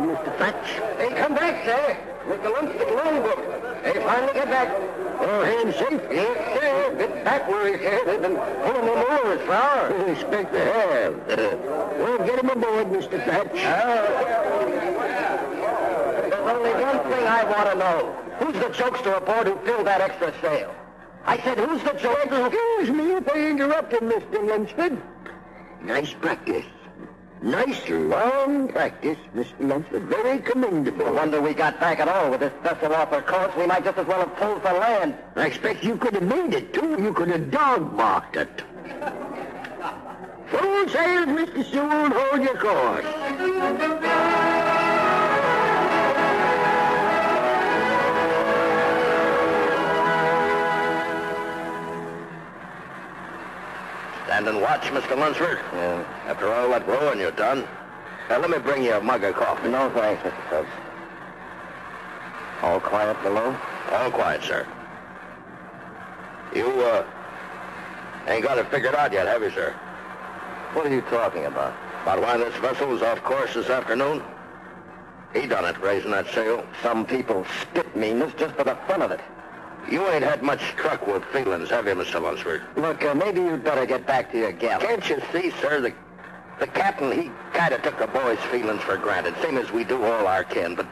[0.00, 0.36] Mr.
[0.38, 0.98] Thatch?
[0.98, 1.96] They come back, sir.
[2.26, 2.52] Mr.
[2.52, 3.82] Lunsford longboat.
[3.84, 4.68] They finally get back.
[5.20, 6.02] All hands safe?
[6.10, 6.94] Yes, sir.
[6.96, 8.02] Bit backwards here.
[8.04, 9.92] They've been pulling them oars for hours.
[9.92, 11.14] I expect they have.
[11.26, 13.24] well, get him aboard, Mr.
[13.24, 13.48] Thatch.
[13.54, 14.66] Oh,
[16.20, 18.16] There's only one thing I want to know.
[18.40, 20.74] Who's the jokester aboard who filled that extra sail?
[21.24, 22.78] I said, who's the jokester who...
[22.80, 24.46] Excuse me if I interrupted, Mr.
[24.48, 25.00] Lunsford.
[25.82, 26.64] Nice practice.
[27.42, 29.60] Nice long practice, Mr.
[29.60, 30.04] Lunsford.
[30.04, 31.06] Very commendable.
[31.06, 33.54] No wonder we got back at all with this vessel off her course.
[33.56, 35.14] We might just as well have pulled for land.
[35.36, 37.00] I expect you could have made it, too.
[37.00, 38.62] You could have dog-barked it.
[40.48, 41.64] Full sails, Mr.
[41.70, 42.10] Sewell.
[42.10, 44.05] Hold your course.
[54.26, 55.16] Stand and watch, Mr.
[55.16, 55.60] Lunsford.
[55.72, 56.04] Yeah.
[56.26, 57.64] After all that rowing you've done.
[58.28, 59.68] Now, let me bring you a mug of coffee.
[59.68, 60.50] No thanks, Mr.
[60.50, 60.68] Tubbs.
[62.62, 63.56] All quiet below?
[63.92, 64.66] All quiet, sir.
[66.52, 67.06] You, uh,
[68.26, 69.70] ain't got it figured out yet, have you, sir?
[70.72, 71.72] What are you talking about?
[72.02, 74.22] About why this vessel was off course this afternoon?
[75.34, 76.66] He done it, raising that sail.
[76.82, 79.20] Some people spit meanness just for the fun of it.
[79.90, 82.20] You ain't had much truck with feelings, have you, Mr.
[82.20, 82.62] Lunsford?
[82.76, 84.80] Look, uh, maybe you'd better get back to your gal.
[84.80, 85.92] Can't you see, sir, the,
[86.58, 90.02] the captain, he kind of took the boy's feelings for granted, same as we do
[90.02, 90.86] all our kin, but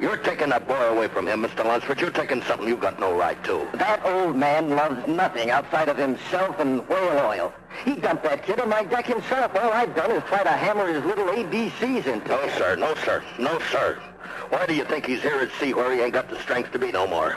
[0.00, 1.64] you're taking that boy away from him, Mr.
[1.64, 2.00] Lunsford.
[2.00, 3.68] You're taking something you've got no right to.
[3.74, 7.54] That old man loves nothing outside of himself and whale oil.
[7.84, 9.52] He dumped that kid on my deck himself.
[9.54, 12.58] All I've done is try to hammer his little ABCs into No, him.
[12.58, 14.00] sir, no, sir, no, sir.
[14.48, 16.78] Why do you think he's here at sea where he ain't got the strength to
[16.80, 17.36] be no more?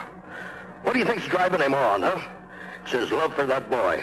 [0.88, 2.18] What do you think's driving him on, huh?
[2.82, 4.02] It's his love for that boy.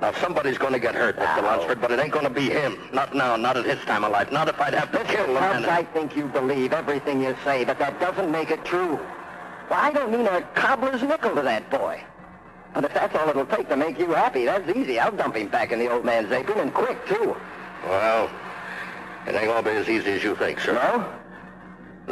[0.00, 1.42] Now, somebody's going to get hurt, Mr.
[1.42, 2.78] Lunsford, but it ain't going to be him.
[2.94, 4.32] Not now, not at his time of life.
[4.32, 5.36] Not if I'd have to kill him.
[5.36, 8.98] And- I think you believe everything you say, but that doesn't make it true.
[9.68, 12.02] Well, I don't mean a cobbler's nickel to that boy.
[12.72, 14.98] But if that's all it'll take to make you happy, that's easy.
[14.98, 17.36] I'll dump him back in the old man's apron, and quick, too.
[17.84, 18.30] Well,
[19.26, 20.72] it ain't going to be as easy as you think, sir.
[20.72, 21.06] No?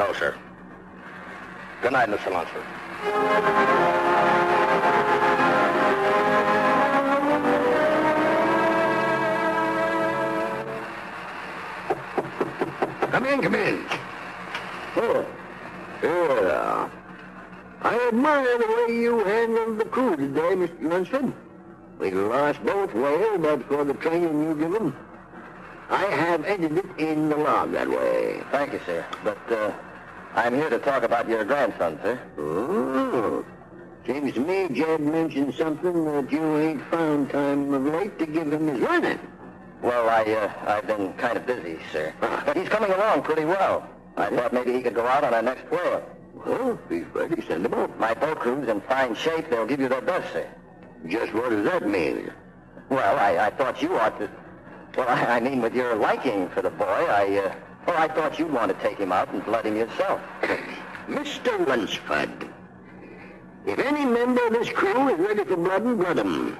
[0.04, 0.34] No, sir.
[1.80, 2.30] Good night, Mr.
[2.30, 2.62] Lunsford.
[13.10, 13.86] Come in, come in.
[14.96, 15.26] Oh,
[16.02, 16.88] yeah.
[17.82, 20.82] I admire the way you handled the crew today, Mr.
[20.82, 21.32] Lunsford.
[21.98, 24.96] We lost both well, but for the training you give them.
[25.88, 28.42] I have edited it in the log that way.
[28.50, 29.04] Thank you, sir.
[29.22, 29.72] But, uh,
[30.36, 32.20] I'm here to talk about your grandson, sir.
[32.36, 33.42] Oh.
[34.06, 38.52] Seems to me Jed mentioned something that you ain't found time of late to give
[38.52, 39.18] him his learning.
[39.80, 42.12] Well, I, uh, I've been kind of busy, sir.
[42.20, 42.42] Ah.
[42.44, 43.88] But he's coming along pretty well.
[44.18, 46.04] I thought maybe he could go out on our next whale.
[46.34, 47.98] Well, if he's ready, send him out.
[47.98, 49.48] My boat crew's in fine shape.
[49.48, 50.46] They'll give you their best, sir.
[51.06, 52.30] Just what does that mean?
[52.90, 54.30] Well, I, I thought you ought to...
[54.98, 57.54] Well, I, I mean, with your liking for the boy, I, uh...
[57.86, 60.20] Well, I thought you'd want to take him out and blood him yourself.
[61.08, 61.66] Mr.
[61.66, 62.50] Lunsford,
[63.64, 66.58] if any member of this crew is ready for blood and blood him.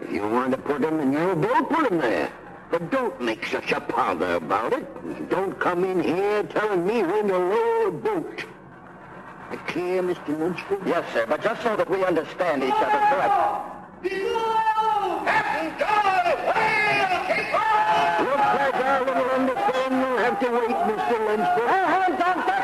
[0.00, 2.30] If you want to put him in your boat, put him there.
[2.70, 5.28] But don't make such a pother about it.
[5.30, 8.44] Don't come in here telling me when to lower a boat.
[9.50, 10.38] Uh, Clear, Mr.
[10.38, 10.80] Lunsford?
[10.84, 13.72] Yes, sir, but just so that we understand each other, sir, I...
[15.78, 16.05] Looks
[20.36, 21.26] have to wait, Mr.
[21.26, 21.68] Lunsford.
[21.68, 22.55] All hands on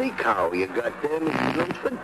[0.00, 1.56] Healthy cow you got there, Mr.
[1.58, 1.98] Lunsford.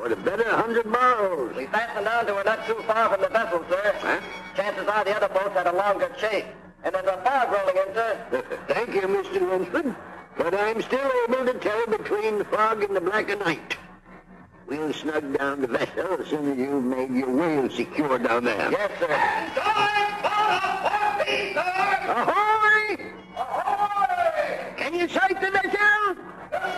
[0.00, 1.56] Or the better a hundred miles.
[1.56, 3.94] We fastened down to her not too far from the vessel, sir.
[3.98, 4.20] Huh?
[4.54, 6.44] Chances are the other boats had a longer chase.
[6.84, 8.44] And there's a fog rolling in, sir.
[8.68, 9.40] Thank you, Mr.
[9.40, 9.96] Lunsford.
[10.38, 13.76] But I'm still able to tell between the fog and the black of night.
[14.68, 18.70] We'll snug down the vessel as soon as you've made your wheel secure down there.
[18.70, 19.10] Yes, sir.
[22.06, 22.96] Ahoy!
[23.36, 24.74] Ahoy!
[24.76, 25.79] Can you sight the vessel?
[26.60, 26.76] Good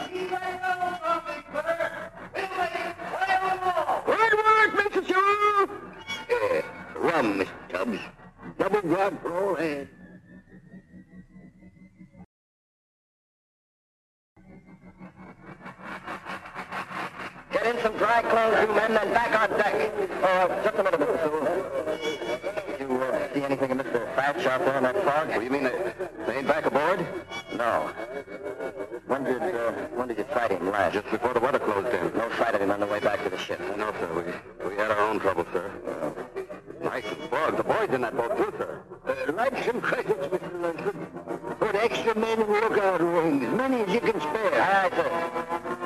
[4.38, 5.02] work, Mr.
[5.08, 5.66] Shaw.
[6.30, 6.62] Uh,
[6.98, 7.48] rum, Mr.
[7.68, 7.98] Tubbs.
[8.58, 9.88] Double grog for all hands.
[17.52, 19.92] Get in some dry clothes, you men, and back on deck.
[20.22, 21.22] Uh, just a minute, Mr.
[21.24, 21.44] Sewell.
[22.68, 23.70] Did you uh, see anything
[24.22, 25.28] fat sharp that frog?
[25.28, 25.92] What do you mean they,
[26.26, 27.04] they ain't back aboard?
[27.56, 27.90] No.
[29.06, 30.94] When did uh, when did you fight him last?
[30.94, 32.16] Just before the weather closed in.
[32.16, 33.60] No sight of him on the way back to the ship.
[33.76, 34.08] No, sir.
[34.14, 35.70] We we had our own trouble, sir.
[35.86, 36.44] Uh-huh.
[36.84, 37.56] Nice and frog.
[37.56, 38.82] The boys in that boat too, sir.
[39.06, 40.62] Uh, lights and credits, Mr.
[40.62, 41.06] Linton.
[41.58, 44.62] Put extra men in lookout rooms, many as you can spare.
[44.62, 45.81] Aye, aye, sir.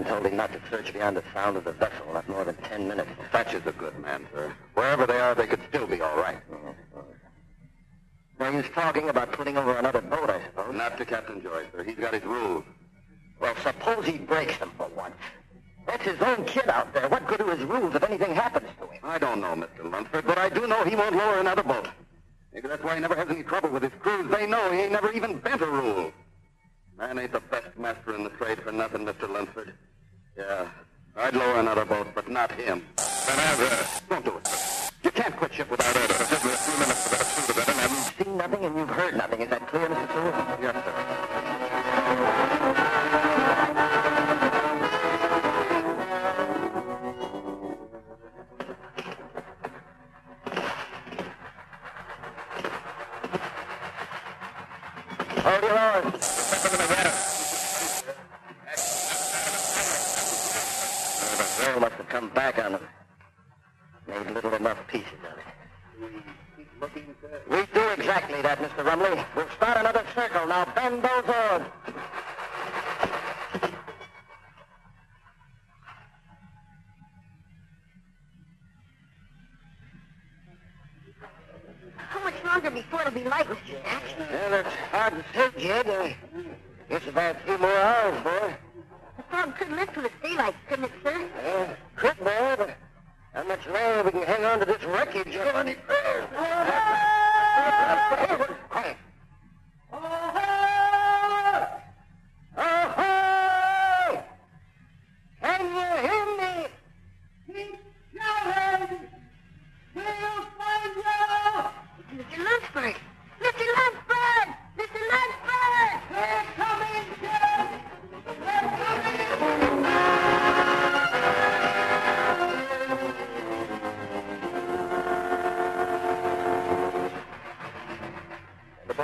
[0.00, 2.56] Man told him not to search beyond the sound of the vessel, not more than
[2.56, 3.10] ten minutes.
[3.32, 4.52] Thatch is a good man, sir.
[4.74, 6.38] Wherever they are, they could still be all right.
[8.38, 10.74] Now, he's talking about putting over another boat, I suppose.
[10.74, 11.82] Not to Captain Joyce, sir.
[11.84, 12.64] He's got his rules.
[13.38, 15.16] Well, suppose he breaks them for once.
[15.86, 17.08] That's his own kid out there.
[17.08, 19.00] What good are his rules if anything happens to him?
[19.02, 19.90] I don't know, Mr.
[19.90, 21.88] Lunsford, but I do know he won't lower another boat.
[22.52, 24.30] Maybe that's why he never has any trouble with his crews.
[24.30, 26.12] They know he ain't never even bent a rule.
[27.00, 29.26] Man ain't the best master in the trade for nothing, Mr.
[29.26, 29.72] Lunsford.
[30.36, 30.68] Yeah,
[31.16, 32.84] I'd lower another boat, but not him.
[32.98, 34.46] Uh, Don't do it.
[35.02, 36.12] You can't quit ship without order.
[36.28, 38.90] Give me a few minutes for that suit of it, You've seen nothing and you've
[38.90, 39.40] heard nothing.
[39.40, 40.12] Is that clear, Mr.
[40.12, 40.58] Sewell?
[40.60, 40.92] Yes, sir.
[55.42, 56.19] Hold your oars.
[56.70, 56.76] The
[61.56, 62.82] sail must have come back on them.
[64.06, 66.92] Made little enough pieces of it.
[67.50, 68.84] We do exactly that, Mr.
[68.84, 69.24] Rumley.
[69.34, 70.46] We'll start another circle.
[70.46, 71.62] Now bend those oars.
[81.96, 83.82] How much longer before it'll be light, Mr.
[83.82, 84.14] Thatch?
[84.18, 86.16] Well, it's hard to say, Jed.
[86.90, 88.52] I guess about three more hours, boy.
[89.16, 91.28] The fog couldn't lift till it's daylight, couldn't it, sir?
[91.44, 92.76] Yeah, could, boy, but
[93.32, 95.32] how much longer we can hang on to this wreckage?
[95.32, 96.26] Go any further.
[98.70, 98.96] Quiet.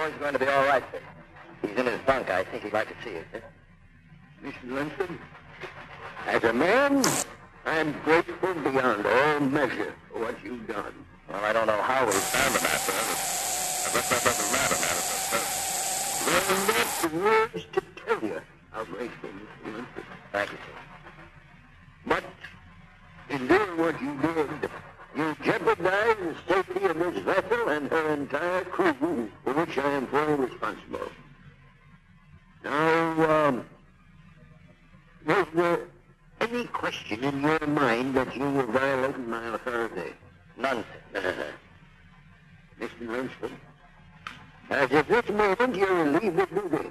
[0.07, 1.01] Boy's going to be all right, sir.
[1.63, 2.31] He's in his bunk.
[2.31, 3.43] I think he'd like to see you, sir.
[4.45, 4.73] Mr.
[4.73, 5.19] Lunsford,
[6.29, 7.05] as a man,
[7.65, 10.95] I'm grateful beyond all measure for what you've done.
[11.29, 12.93] Well, I don't know how we Stand the matter.
[12.93, 14.97] That, that doesn't matter, man.
[15.03, 18.41] It's There are not the words to tell you
[18.71, 19.75] how grateful, Mr.
[19.75, 20.05] Lunsford.
[20.31, 20.79] Thank you, sir.
[22.07, 22.25] But
[23.31, 24.66] in doing what you did,
[25.17, 30.07] you jeopardize the safety of this vessel and her entire crew, for which I am
[30.09, 31.11] fully responsible.
[32.65, 33.67] Now, um,
[35.27, 35.81] was there
[36.41, 40.13] any question in your mind that you were violating my authority?
[40.57, 41.47] None, sir.
[42.81, 43.09] Mr.
[43.09, 43.53] Lunsford,
[44.69, 46.91] as of this moment you're relieved of duty.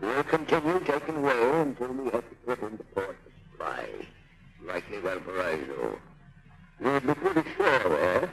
[0.00, 3.88] We'll continue taking way until we have to put into port the supply,
[4.64, 5.98] likely Valparaiso.
[6.80, 8.30] You'll be pretty sure there.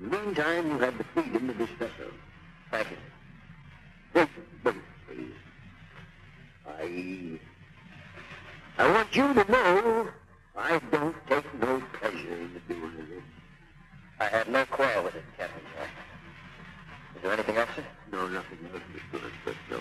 [0.00, 2.12] In the meantime, you have the freedom of this vessel.
[2.70, 2.96] Thank you,
[4.14, 4.28] Wait,
[4.64, 4.74] wait,
[5.06, 5.32] please.
[6.66, 7.38] I...
[8.78, 10.08] I want you to know
[10.56, 13.22] I don't take no pleasure in the doing of it.
[14.20, 15.86] I have no quarrel with it, Captain Joy.
[17.16, 17.84] Is there anything else, sir?
[18.12, 19.54] No, nothing else, Mr.
[19.70, 19.78] No.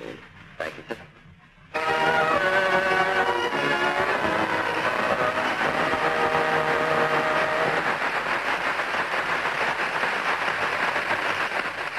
[0.58, 0.98] Thank you, sir.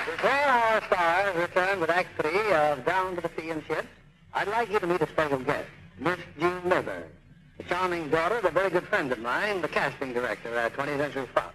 [0.07, 3.87] Before our stars return with Act Three of Down to the Sea in Ships,
[4.35, 5.69] I'd like you to meet a special guest,
[5.99, 7.05] Miss Jean Mayberry,
[7.57, 10.99] the charming daughter of a very good friend of mine, the casting director at 20th
[10.99, 11.55] Century Fox.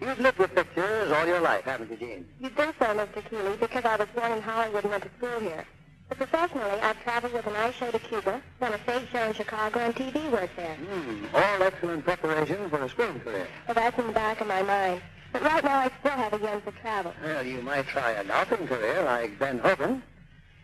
[0.00, 2.26] You've lived with pictures all your life, haven't you, Jean?
[2.40, 3.24] You think so, Mr.
[3.28, 5.64] Keighley, because I was born in Hollywood and went to school here.
[6.08, 9.34] But professionally, I've traveled with an ice show to Cuba, done a stage show in
[9.34, 10.76] Chicago, and TV work there.
[10.76, 13.48] Hmm, all excellent preparation for a screen career.
[13.66, 15.02] Well, that's in the back of my mind.
[15.32, 17.12] But right now, I still have a yen for travel.
[17.22, 20.02] Well, you might try a golfing career like Ben Hogan.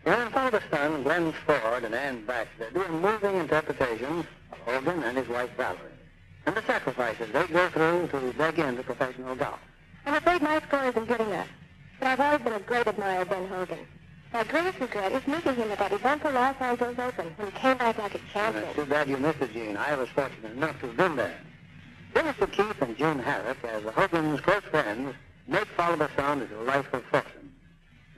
[0.05, 5.27] Your father's son, Glenn Ford, and Anne Baxter, doing moving interpretations of Hogan and his
[5.29, 5.79] wife Valerie.
[6.45, 9.59] And the sacrifices they go through to break into professional golf.
[10.05, 11.47] I'm afraid my score isn't good enough.
[11.99, 13.79] But I've always been a great admirer of Ben Hogan.
[14.33, 17.77] My greatest regret is missing him at that eventful Los Angeles Open when he came
[17.77, 18.65] back like a champion.
[18.65, 19.77] it's too bad you missed it, Jean.
[19.77, 21.37] I was fortunate enough to have been there.
[22.13, 25.15] Phyllis O'Keefe and June Havoc, as the Hogan's close friends,
[25.47, 27.51] make Follow the Sun a delightful foursome.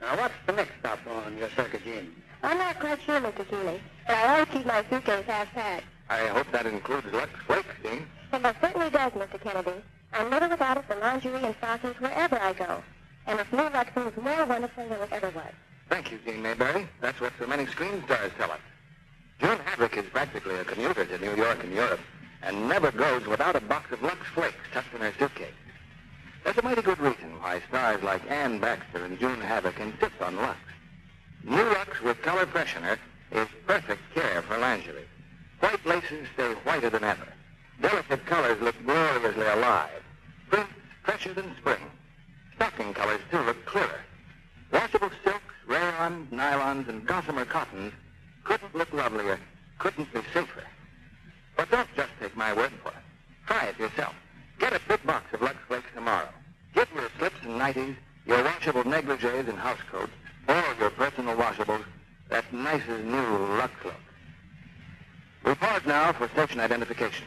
[0.02, 2.14] Now, what's the next stop on your circuit, Jean?
[2.42, 3.48] I'm not quite sure, Mr.
[3.48, 5.86] Keighley, but I always keep my suitcase half packed.
[6.10, 8.06] I hope that includes Lux Flakes, Jean.
[8.32, 9.40] That certainly does, Mr.
[9.40, 9.82] Kennedy.
[10.12, 12.82] I'm never without it for lingerie and stockings wherever I go.
[13.26, 15.52] And it's new Lux seems more wonderful than it ever was.
[15.88, 16.86] Thank you, Jean Mayberry.
[17.00, 18.60] That's what so many screen stars tell us.
[19.40, 22.00] June Havoc is practically a commuter to New York and Europe
[22.42, 25.52] and never goes without a box of Lux Flakes tucked in her suitcase.
[26.44, 30.36] There's a mighty good reason why stars like Anne Baxter and June Havoc insist on
[30.36, 30.58] Lux.
[31.42, 32.98] New Lux with color freshener
[33.32, 35.06] is perfect care for lingerie.
[35.60, 37.26] White laces stay whiter than ever.
[37.80, 40.02] Delicate colors look gloriously alive.
[40.48, 40.72] Prints
[41.02, 41.82] fresher than spring.
[42.54, 44.00] Stocking colors, too, look clearer.
[44.72, 47.92] Washable silks, rayon, nylons, and gossamer cottons
[48.44, 49.38] couldn't look lovelier,
[49.78, 50.62] couldn't be safer.
[51.56, 53.04] But don't just take my word for it.
[53.46, 54.14] Try it yourself.
[54.58, 56.28] Get a big box of Lux Flakes tomorrow.
[56.74, 57.96] Get your slips and nighties,
[58.26, 60.10] your washable negligees and housecoats,
[60.48, 61.84] all your personal washables,
[62.28, 63.94] that nicest new Lux look.
[65.44, 67.26] We pause now for station identification.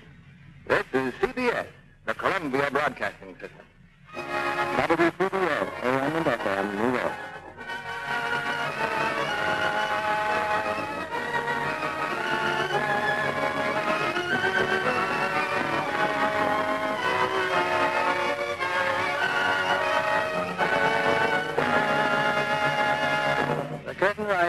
[0.68, 1.68] This is CBS,
[2.06, 3.66] the Columbia Broadcasting System.
[4.16, 7.29] WCBS, AM and FM, New York.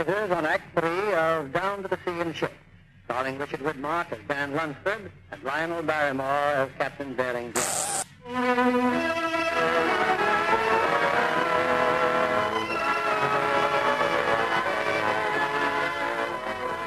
[0.01, 2.51] On Act Three of Down to the Sea in Ship,
[3.05, 7.53] starring Richard Widmark as Dan Lunsford and Lionel Barrymore as Captain Jones.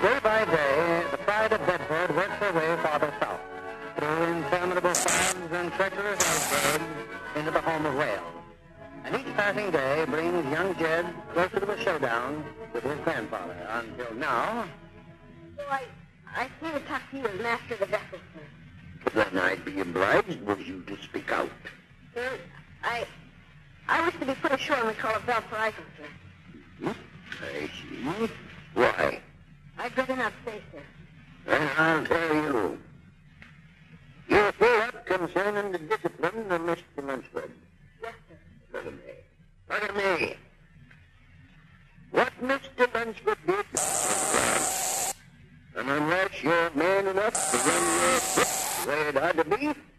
[0.02, 3.42] Day by day, the pride of Bedford works her way farther south,
[3.96, 6.84] through interminable farms and treacherous icebergs
[7.36, 8.43] into the home of whales.
[9.06, 12.44] And each passing day brings young Jed closer to a showdown
[12.74, 13.56] with his grandfather.
[13.70, 14.66] Until now,
[15.58, 15.84] So I,
[16.36, 19.12] I to talk to you as master of the vessel, sir.
[19.14, 21.50] Then I'd be obliged with you to speak out.
[22.14, 22.30] Sir,
[22.84, 23.06] I,
[23.90, 26.86] I wish to be put ashore on the call of Valparaiso, sir.
[26.86, 26.92] Hmm?
[27.44, 28.32] I see.
[28.74, 29.20] Why?
[29.78, 30.82] I'd rather not say, sir.
[31.46, 32.80] Then I'll tell you.
[34.30, 37.06] You feel up concerning the discipline of Mr.
[37.06, 37.52] Lunsford.
[38.76, 38.92] At me.
[39.70, 40.36] At me.
[42.10, 42.94] What Mr.
[42.94, 43.66] Lunsford did.
[45.76, 48.48] And unless you're man enough to run your ship
[48.84, 49.93] the way it ought to be,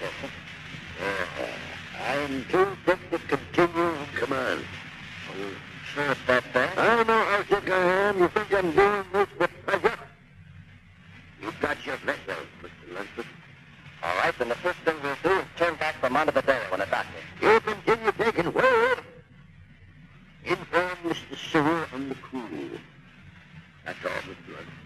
[0.00, 0.06] you?
[0.06, 0.30] Yes, sir.
[1.02, 1.46] Uh,
[2.10, 4.60] I'm too sick to continue in command.
[5.30, 5.50] Are you
[5.94, 6.44] sure it's that?
[6.76, 8.18] I don't know how sick I am.
[8.18, 9.98] You think I'm doing this with pleasure?
[11.42, 12.94] You've got your vessel, Mr.
[12.94, 13.26] Lunsford.
[14.02, 16.60] All right, then the first thing we'll do is turn back from under the door
[16.70, 17.12] when it's doctor.
[17.42, 18.98] You continue taking word.
[20.44, 21.36] Inform Mr.
[21.50, 22.70] Sewell and the crew.
[23.84, 24.54] That's all, Mr.
[24.54, 24.79] Lunsford.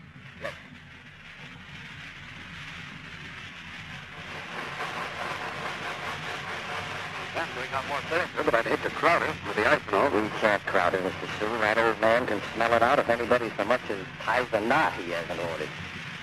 [8.45, 9.81] But I'd hit the Crowder with the ice.
[9.91, 11.27] Oh, we can't crowd it, Mr.
[11.39, 11.49] Sue.
[11.65, 14.93] That old man can smell it out if anybody so much as ties a knot
[14.93, 15.69] he hasn't ordered.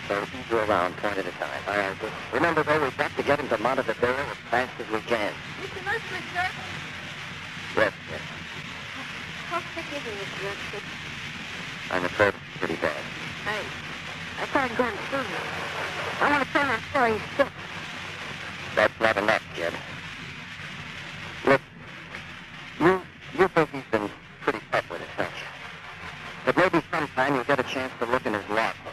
[0.08, 1.62] So each go around, turn at a time.
[1.68, 4.88] All right, but Remember, though, we've got to get him to Montevideo as fast as
[4.94, 5.34] we can.
[5.62, 5.82] Mr.
[5.84, 6.48] Nesmith, sir?
[7.76, 8.22] Yes, yes.
[9.54, 10.44] Oh, forgive me, Mr.
[10.46, 10.84] Nesmith.
[11.90, 13.02] I'm afraid pretty bad.
[13.50, 13.66] Hey,
[14.42, 15.26] I thought I'd gone through.
[16.22, 17.50] I want to tell my story six.
[18.76, 19.74] That's not enough, kid.
[23.42, 24.08] Russo, he's been
[24.42, 25.28] pretty tough with it, has
[26.46, 28.91] But maybe sometime you'll get a chance to look in his locker.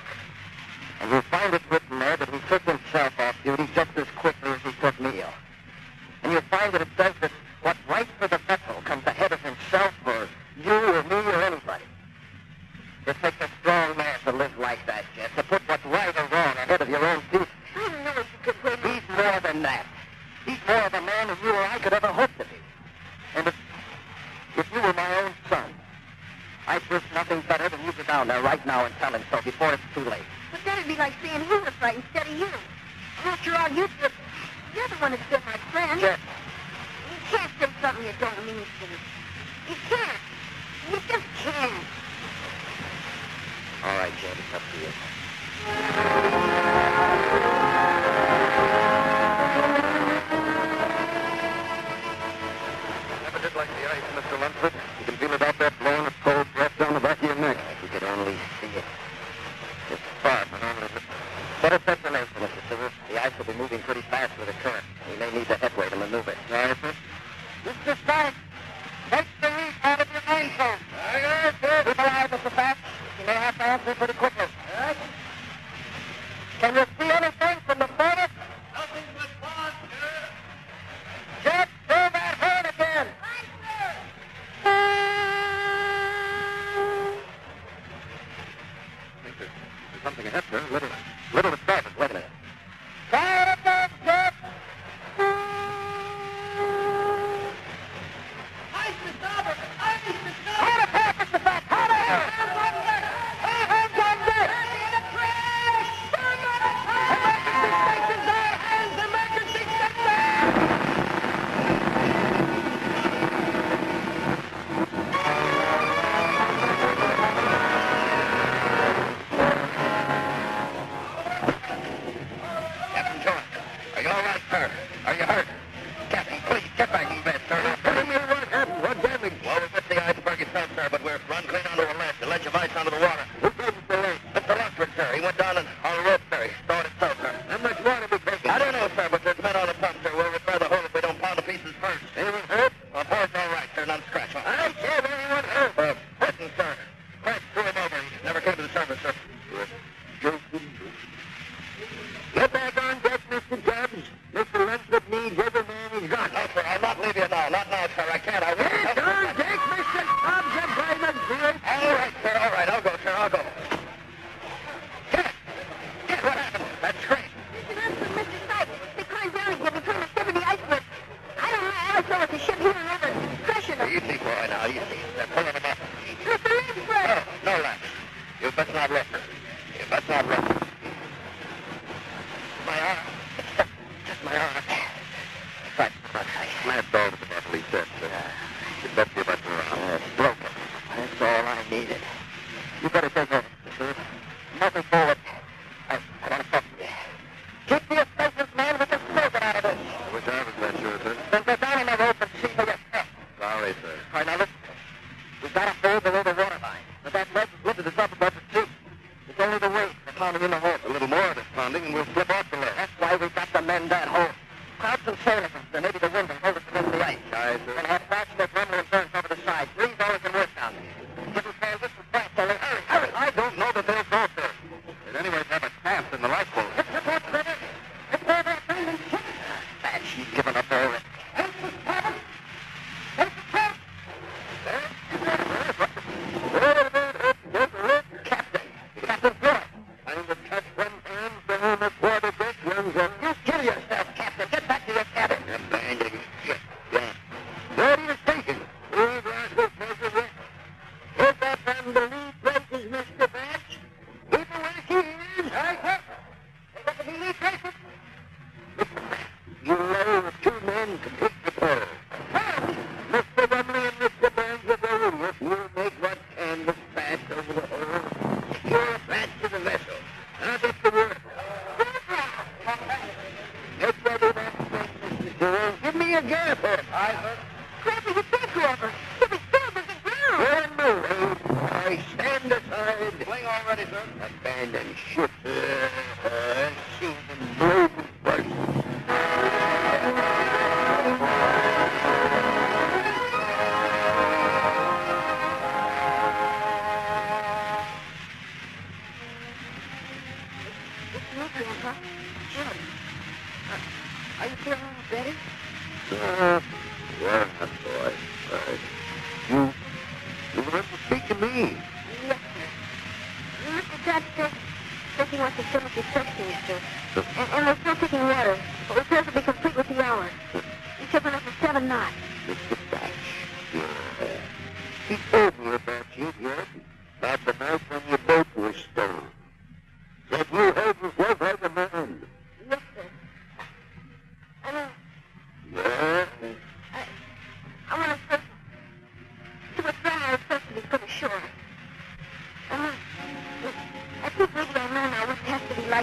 [33.69, 34.11] Now, you're the,
[34.75, 36.01] you're the one who's been my friend.
[36.01, 36.09] You
[37.31, 39.71] can't say something you don't mean to.
[39.71, 40.28] You can't.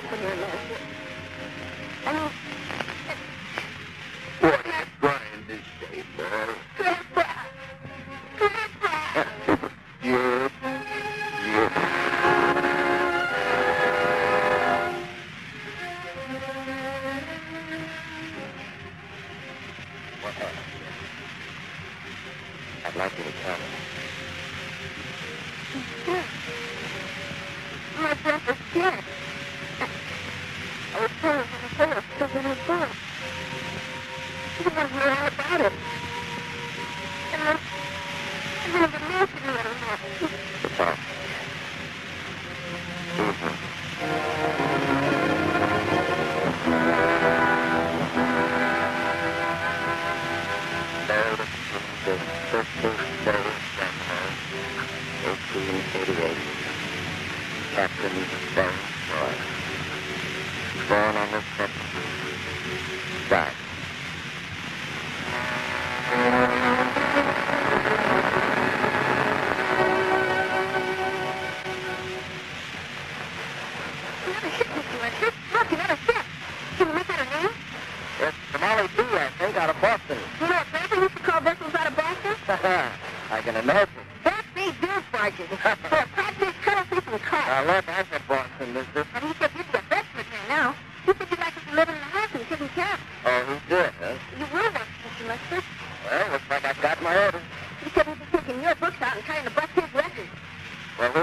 [0.04, 0.84] Gracias,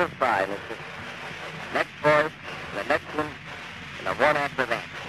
[0.02, 0.50] of five.
[0.50, 2.32] It's the next voice,
[2.74, 3.26] the next one,
[3.98, 5.01] and the one after that.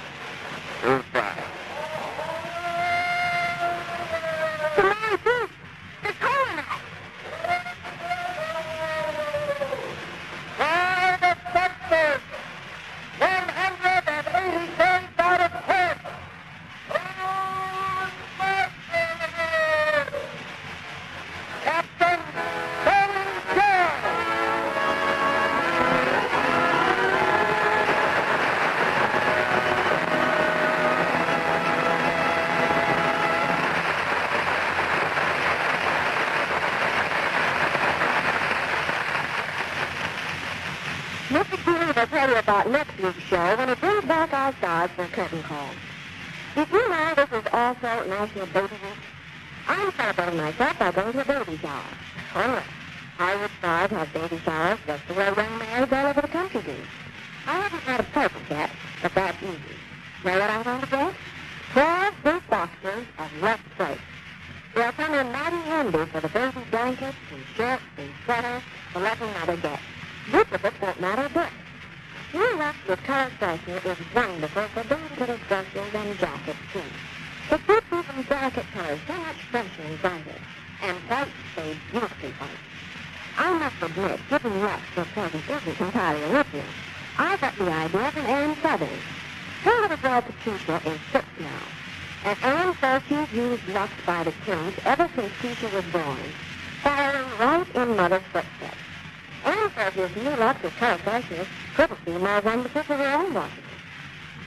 [99.94, 103.54] ideas and neurological characterizations cripple on the because of their own losses.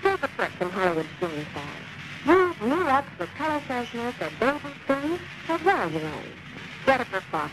[0.03, 1.47] Here's a clip from Hollywood Screen
[2.27, 5.19] New neurological characterizations of baby screen
[5.49, 6.13] as well, you know.
[6.85, 7.53] Jennifer Fox.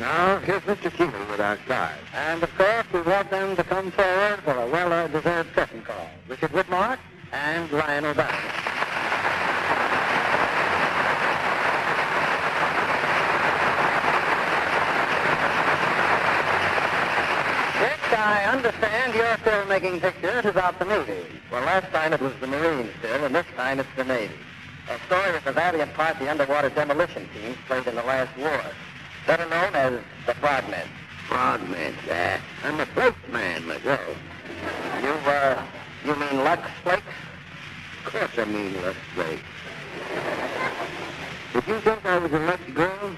[0.00, 0.92] Now, here's Mr.
[0.92, 1.98] Keenan with our stars.
[2.12, 6.10] And, of course, we want them to come forward for a well-deserved curtain call.
[6.28, 6.98] Richard Widmark
[7.32, 8.75] and Lionel Baxter.
[18.26, 21.22] I understand you're still making pictures about the Navy.
[21.48, 24.34] Well, last time it was the Marines still, and this time it's the Navy.
[24.90, 28.60] A story of the valiant part the underwater demolition teams played in the last war.
[29.28, 30.88] Better known as the Frogmen.
[31.28, 34.16] Frogmen, uh, I'm a boat man myself.
[35.02, 35.62] You, uh,
[36.04, 37.04] you mean Lux Flakes?
[38.06, 39.42] Of course I mean Lux Flakes.
[41.52, 43.16] Did you think I was a Lux girl?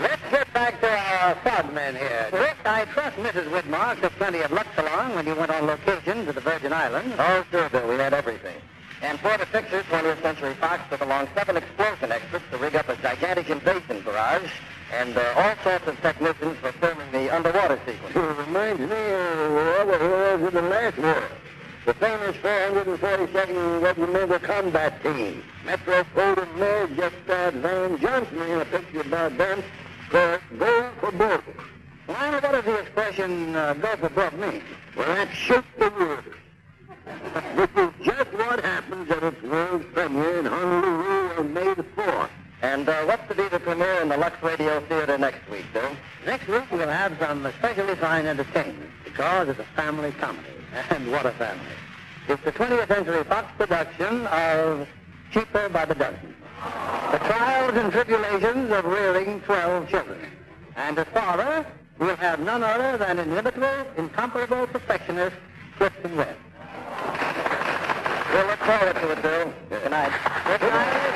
[0.00, 2.51] Let's get back to our frogmen here.
[2.62, 3.50] Rick, I trust Mrs.
[3.50, 7.14] Widmark took plenty of Lux along when you went on location to the Virgin Islands.
[7.18, 7.88] Oh, sure, Bill.
[7.88, 8.56] We had everything.
[9.00, 12.88] And for the pictures, 20th Century Fox took along seven explosion experts to rig up
[12.88, 14.48] a gigantic invasion barrage
[14.92, 18.14] and uh, all sorts of technicians for filming the underwater sequence.
[18.14, 21.22] It reminds me of all the heroes of the last war.
[21.84, 25.42] The famous 442nd Regimental Combat Team.
[25.64, 29.64] Metro Golden Mayor just starred Van Johnson in a picture about them
[30.10, 31.71] called Go for Broke.
[32.06, 34.62] Well, what does the expression uh, for broke mean?
[34.96, 36.24] Well, that shook the world.
[37.56, 42.30] this is just what happens at its world premiere in Honolulu on May the 4th.
[42.62, 45.96] And uh, what's to be the premiere in the Lux Radio Theater next week, Bill?
[46.26, 50.48] Next week we'll have some especially fine entertainment because it's a family comedy.
[50.90, 51.64] And what a family.
[52.28, 54.88] It's the 20th Century Fox production of
[55.32, 56.34] Cheaper by the Dozen.
[57.10, 60.30] The trials and tribulations of rearing 12 children.
[60.76, 61.66] And as father,
[62.02, 65.36] we'll have none other than inimitable, incomparable perfectionist
[65.76, 66.36] Clifton Webb.
[68.32, 69.52] We'll look forward to it, Bill.
[69.68, 70.12] Good night.
[70.46, 71.12] Good night.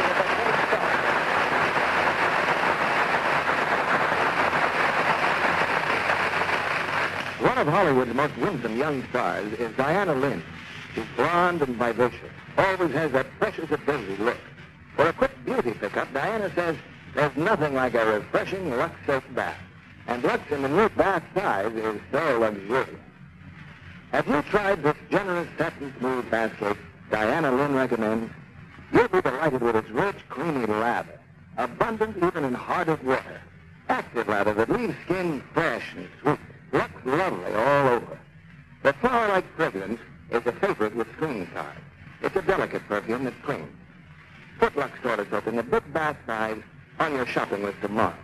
[7.41, 10.43] One of Hollywood's most winsome young stars is Diana Lynn.
[10.95, 14.39] She's blonde and vivacious, always has that precious ability look.
[14.95, 16.77] For a quick beauty pickup, Diana says
[17.15, 19.66] there's nothing like a refreshing Lux Soap bath.
[20.09, 23.01] And Lux in the new bath size is so luxurious.
[24.13, 26.79] Have you tried this generous satin smooth bath soap
[27.11, 28.33] Diana Lynn recommends?
[28.93, 31.19] You'll be delighted with its rich, creamy lather,
[31.57, 33.41] abundant even in hardest water.
[33.89, 36.39] Active lather that leaves skin fresh and sweet.
[36.73, 38.19] Looks lovely all over.
[38.83, 40.01] The flower-like fragrance
[40.31, 41.79] is a favorite with screen stars.
[42.23, 43.69] It's a delicate perfume that clings.
[44.59, 46.61] Put Lux Toilet Soap in the big bath size
[46.99, 48.15] on your shopping list tomorrow.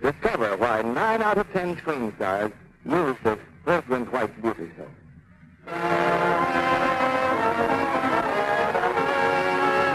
[0.00, 2.52] Discover why nine out of ten screen stars
[2.84, 4.88] use this fragrant white beauty soap.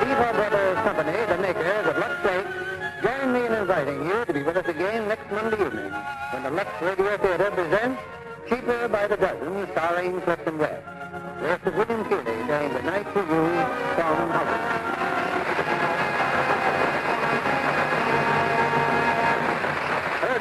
[0.01, 2.49] Lever Brothers Company, the makers of Lux Flakes,
[3.01, 5.93] join me in inviting you to be with us again next Monday evening
[6.32, 8.01] when the Lux Radio Theater presents
[8.49, 10.84] Cheaper by the Dozen, starring Clifton Webb.
[11.39, 13.41] This is William Keighley saying good night to you
[13.95, 14.93] from Hollywood.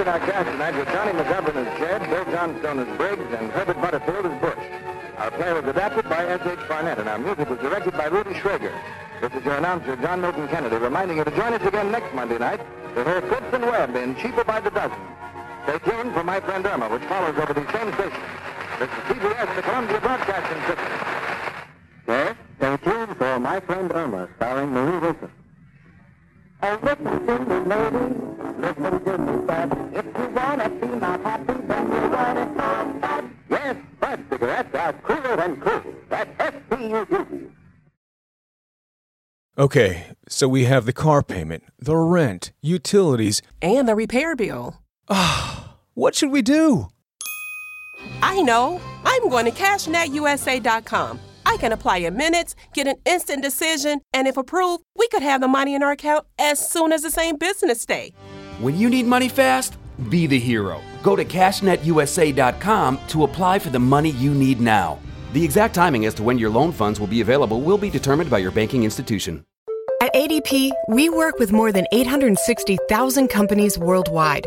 [0.03, 3.81] In our cast tonight with Johnny McGovern as Jed, Bill Johnstone as Briggs, and Herbert
[3.81, 4.59] Butterfield as Bush.
[5.17, 6.59] Our play was adapted by S.H.
[6.69, 8.75] Barnett, and our music was directed by Rudy Schrager.
[9.21, 12.37] This is your announcer, John Milton Kennedy, reminding you to join us again next Monday
[12.37, 12.59] night
[12.97, 14.99] to hear Clifton Webb in Cheaper by the Dozen.
[15.69, 18.27] Stay tuned for My Friend Irma, which follows over these same stations.
[18.81, 20.93] This is CBS, the Columbia Broadcasting System.
[22.09, 25.31] Yes, stay tuned for My Friend Irma, starring Marie Wilson.
[26.65, 28.05] Oh, listen to me, lady.
[28.59, 29.97] Listen to me, bud.
[29.97, 33.25] If you wanna be my happy, then you wanna stop that.
[33.51, 35.83] Yes, Spud cigarettes are cooler than cool.
[36.09, 37.47] That's S-P-U-D.
[39.59, 43.43] Okay, so we have the car payment, the rent, utilities.
[43.61, 44.81] and the repair bill.
[45.09, 46.89] Ah, what should we do?
[48.23, 48.81] I know.
[49.05, 51.21] I'm going to CashNetUSA.com.
[51.53, 55.43] I can apply in minutes, get an instant decision, and if approved, we could have
[55.43, 58.15] the money in our account as soon as the same business day.
[58.59, 59.77] When you need money fast,
[60.09, 60.81] be the hero.
[61.03, 64.99] Go to CashNetUSA.com to apply for the money you need now.
[65.35, 68.31] The exact timing as to when your loan funds will be available will be determined
[68.31, 69.45] by your banking institution.
[70.01, 74.47] At ADP, we work with more than 860,000 companies worldwide.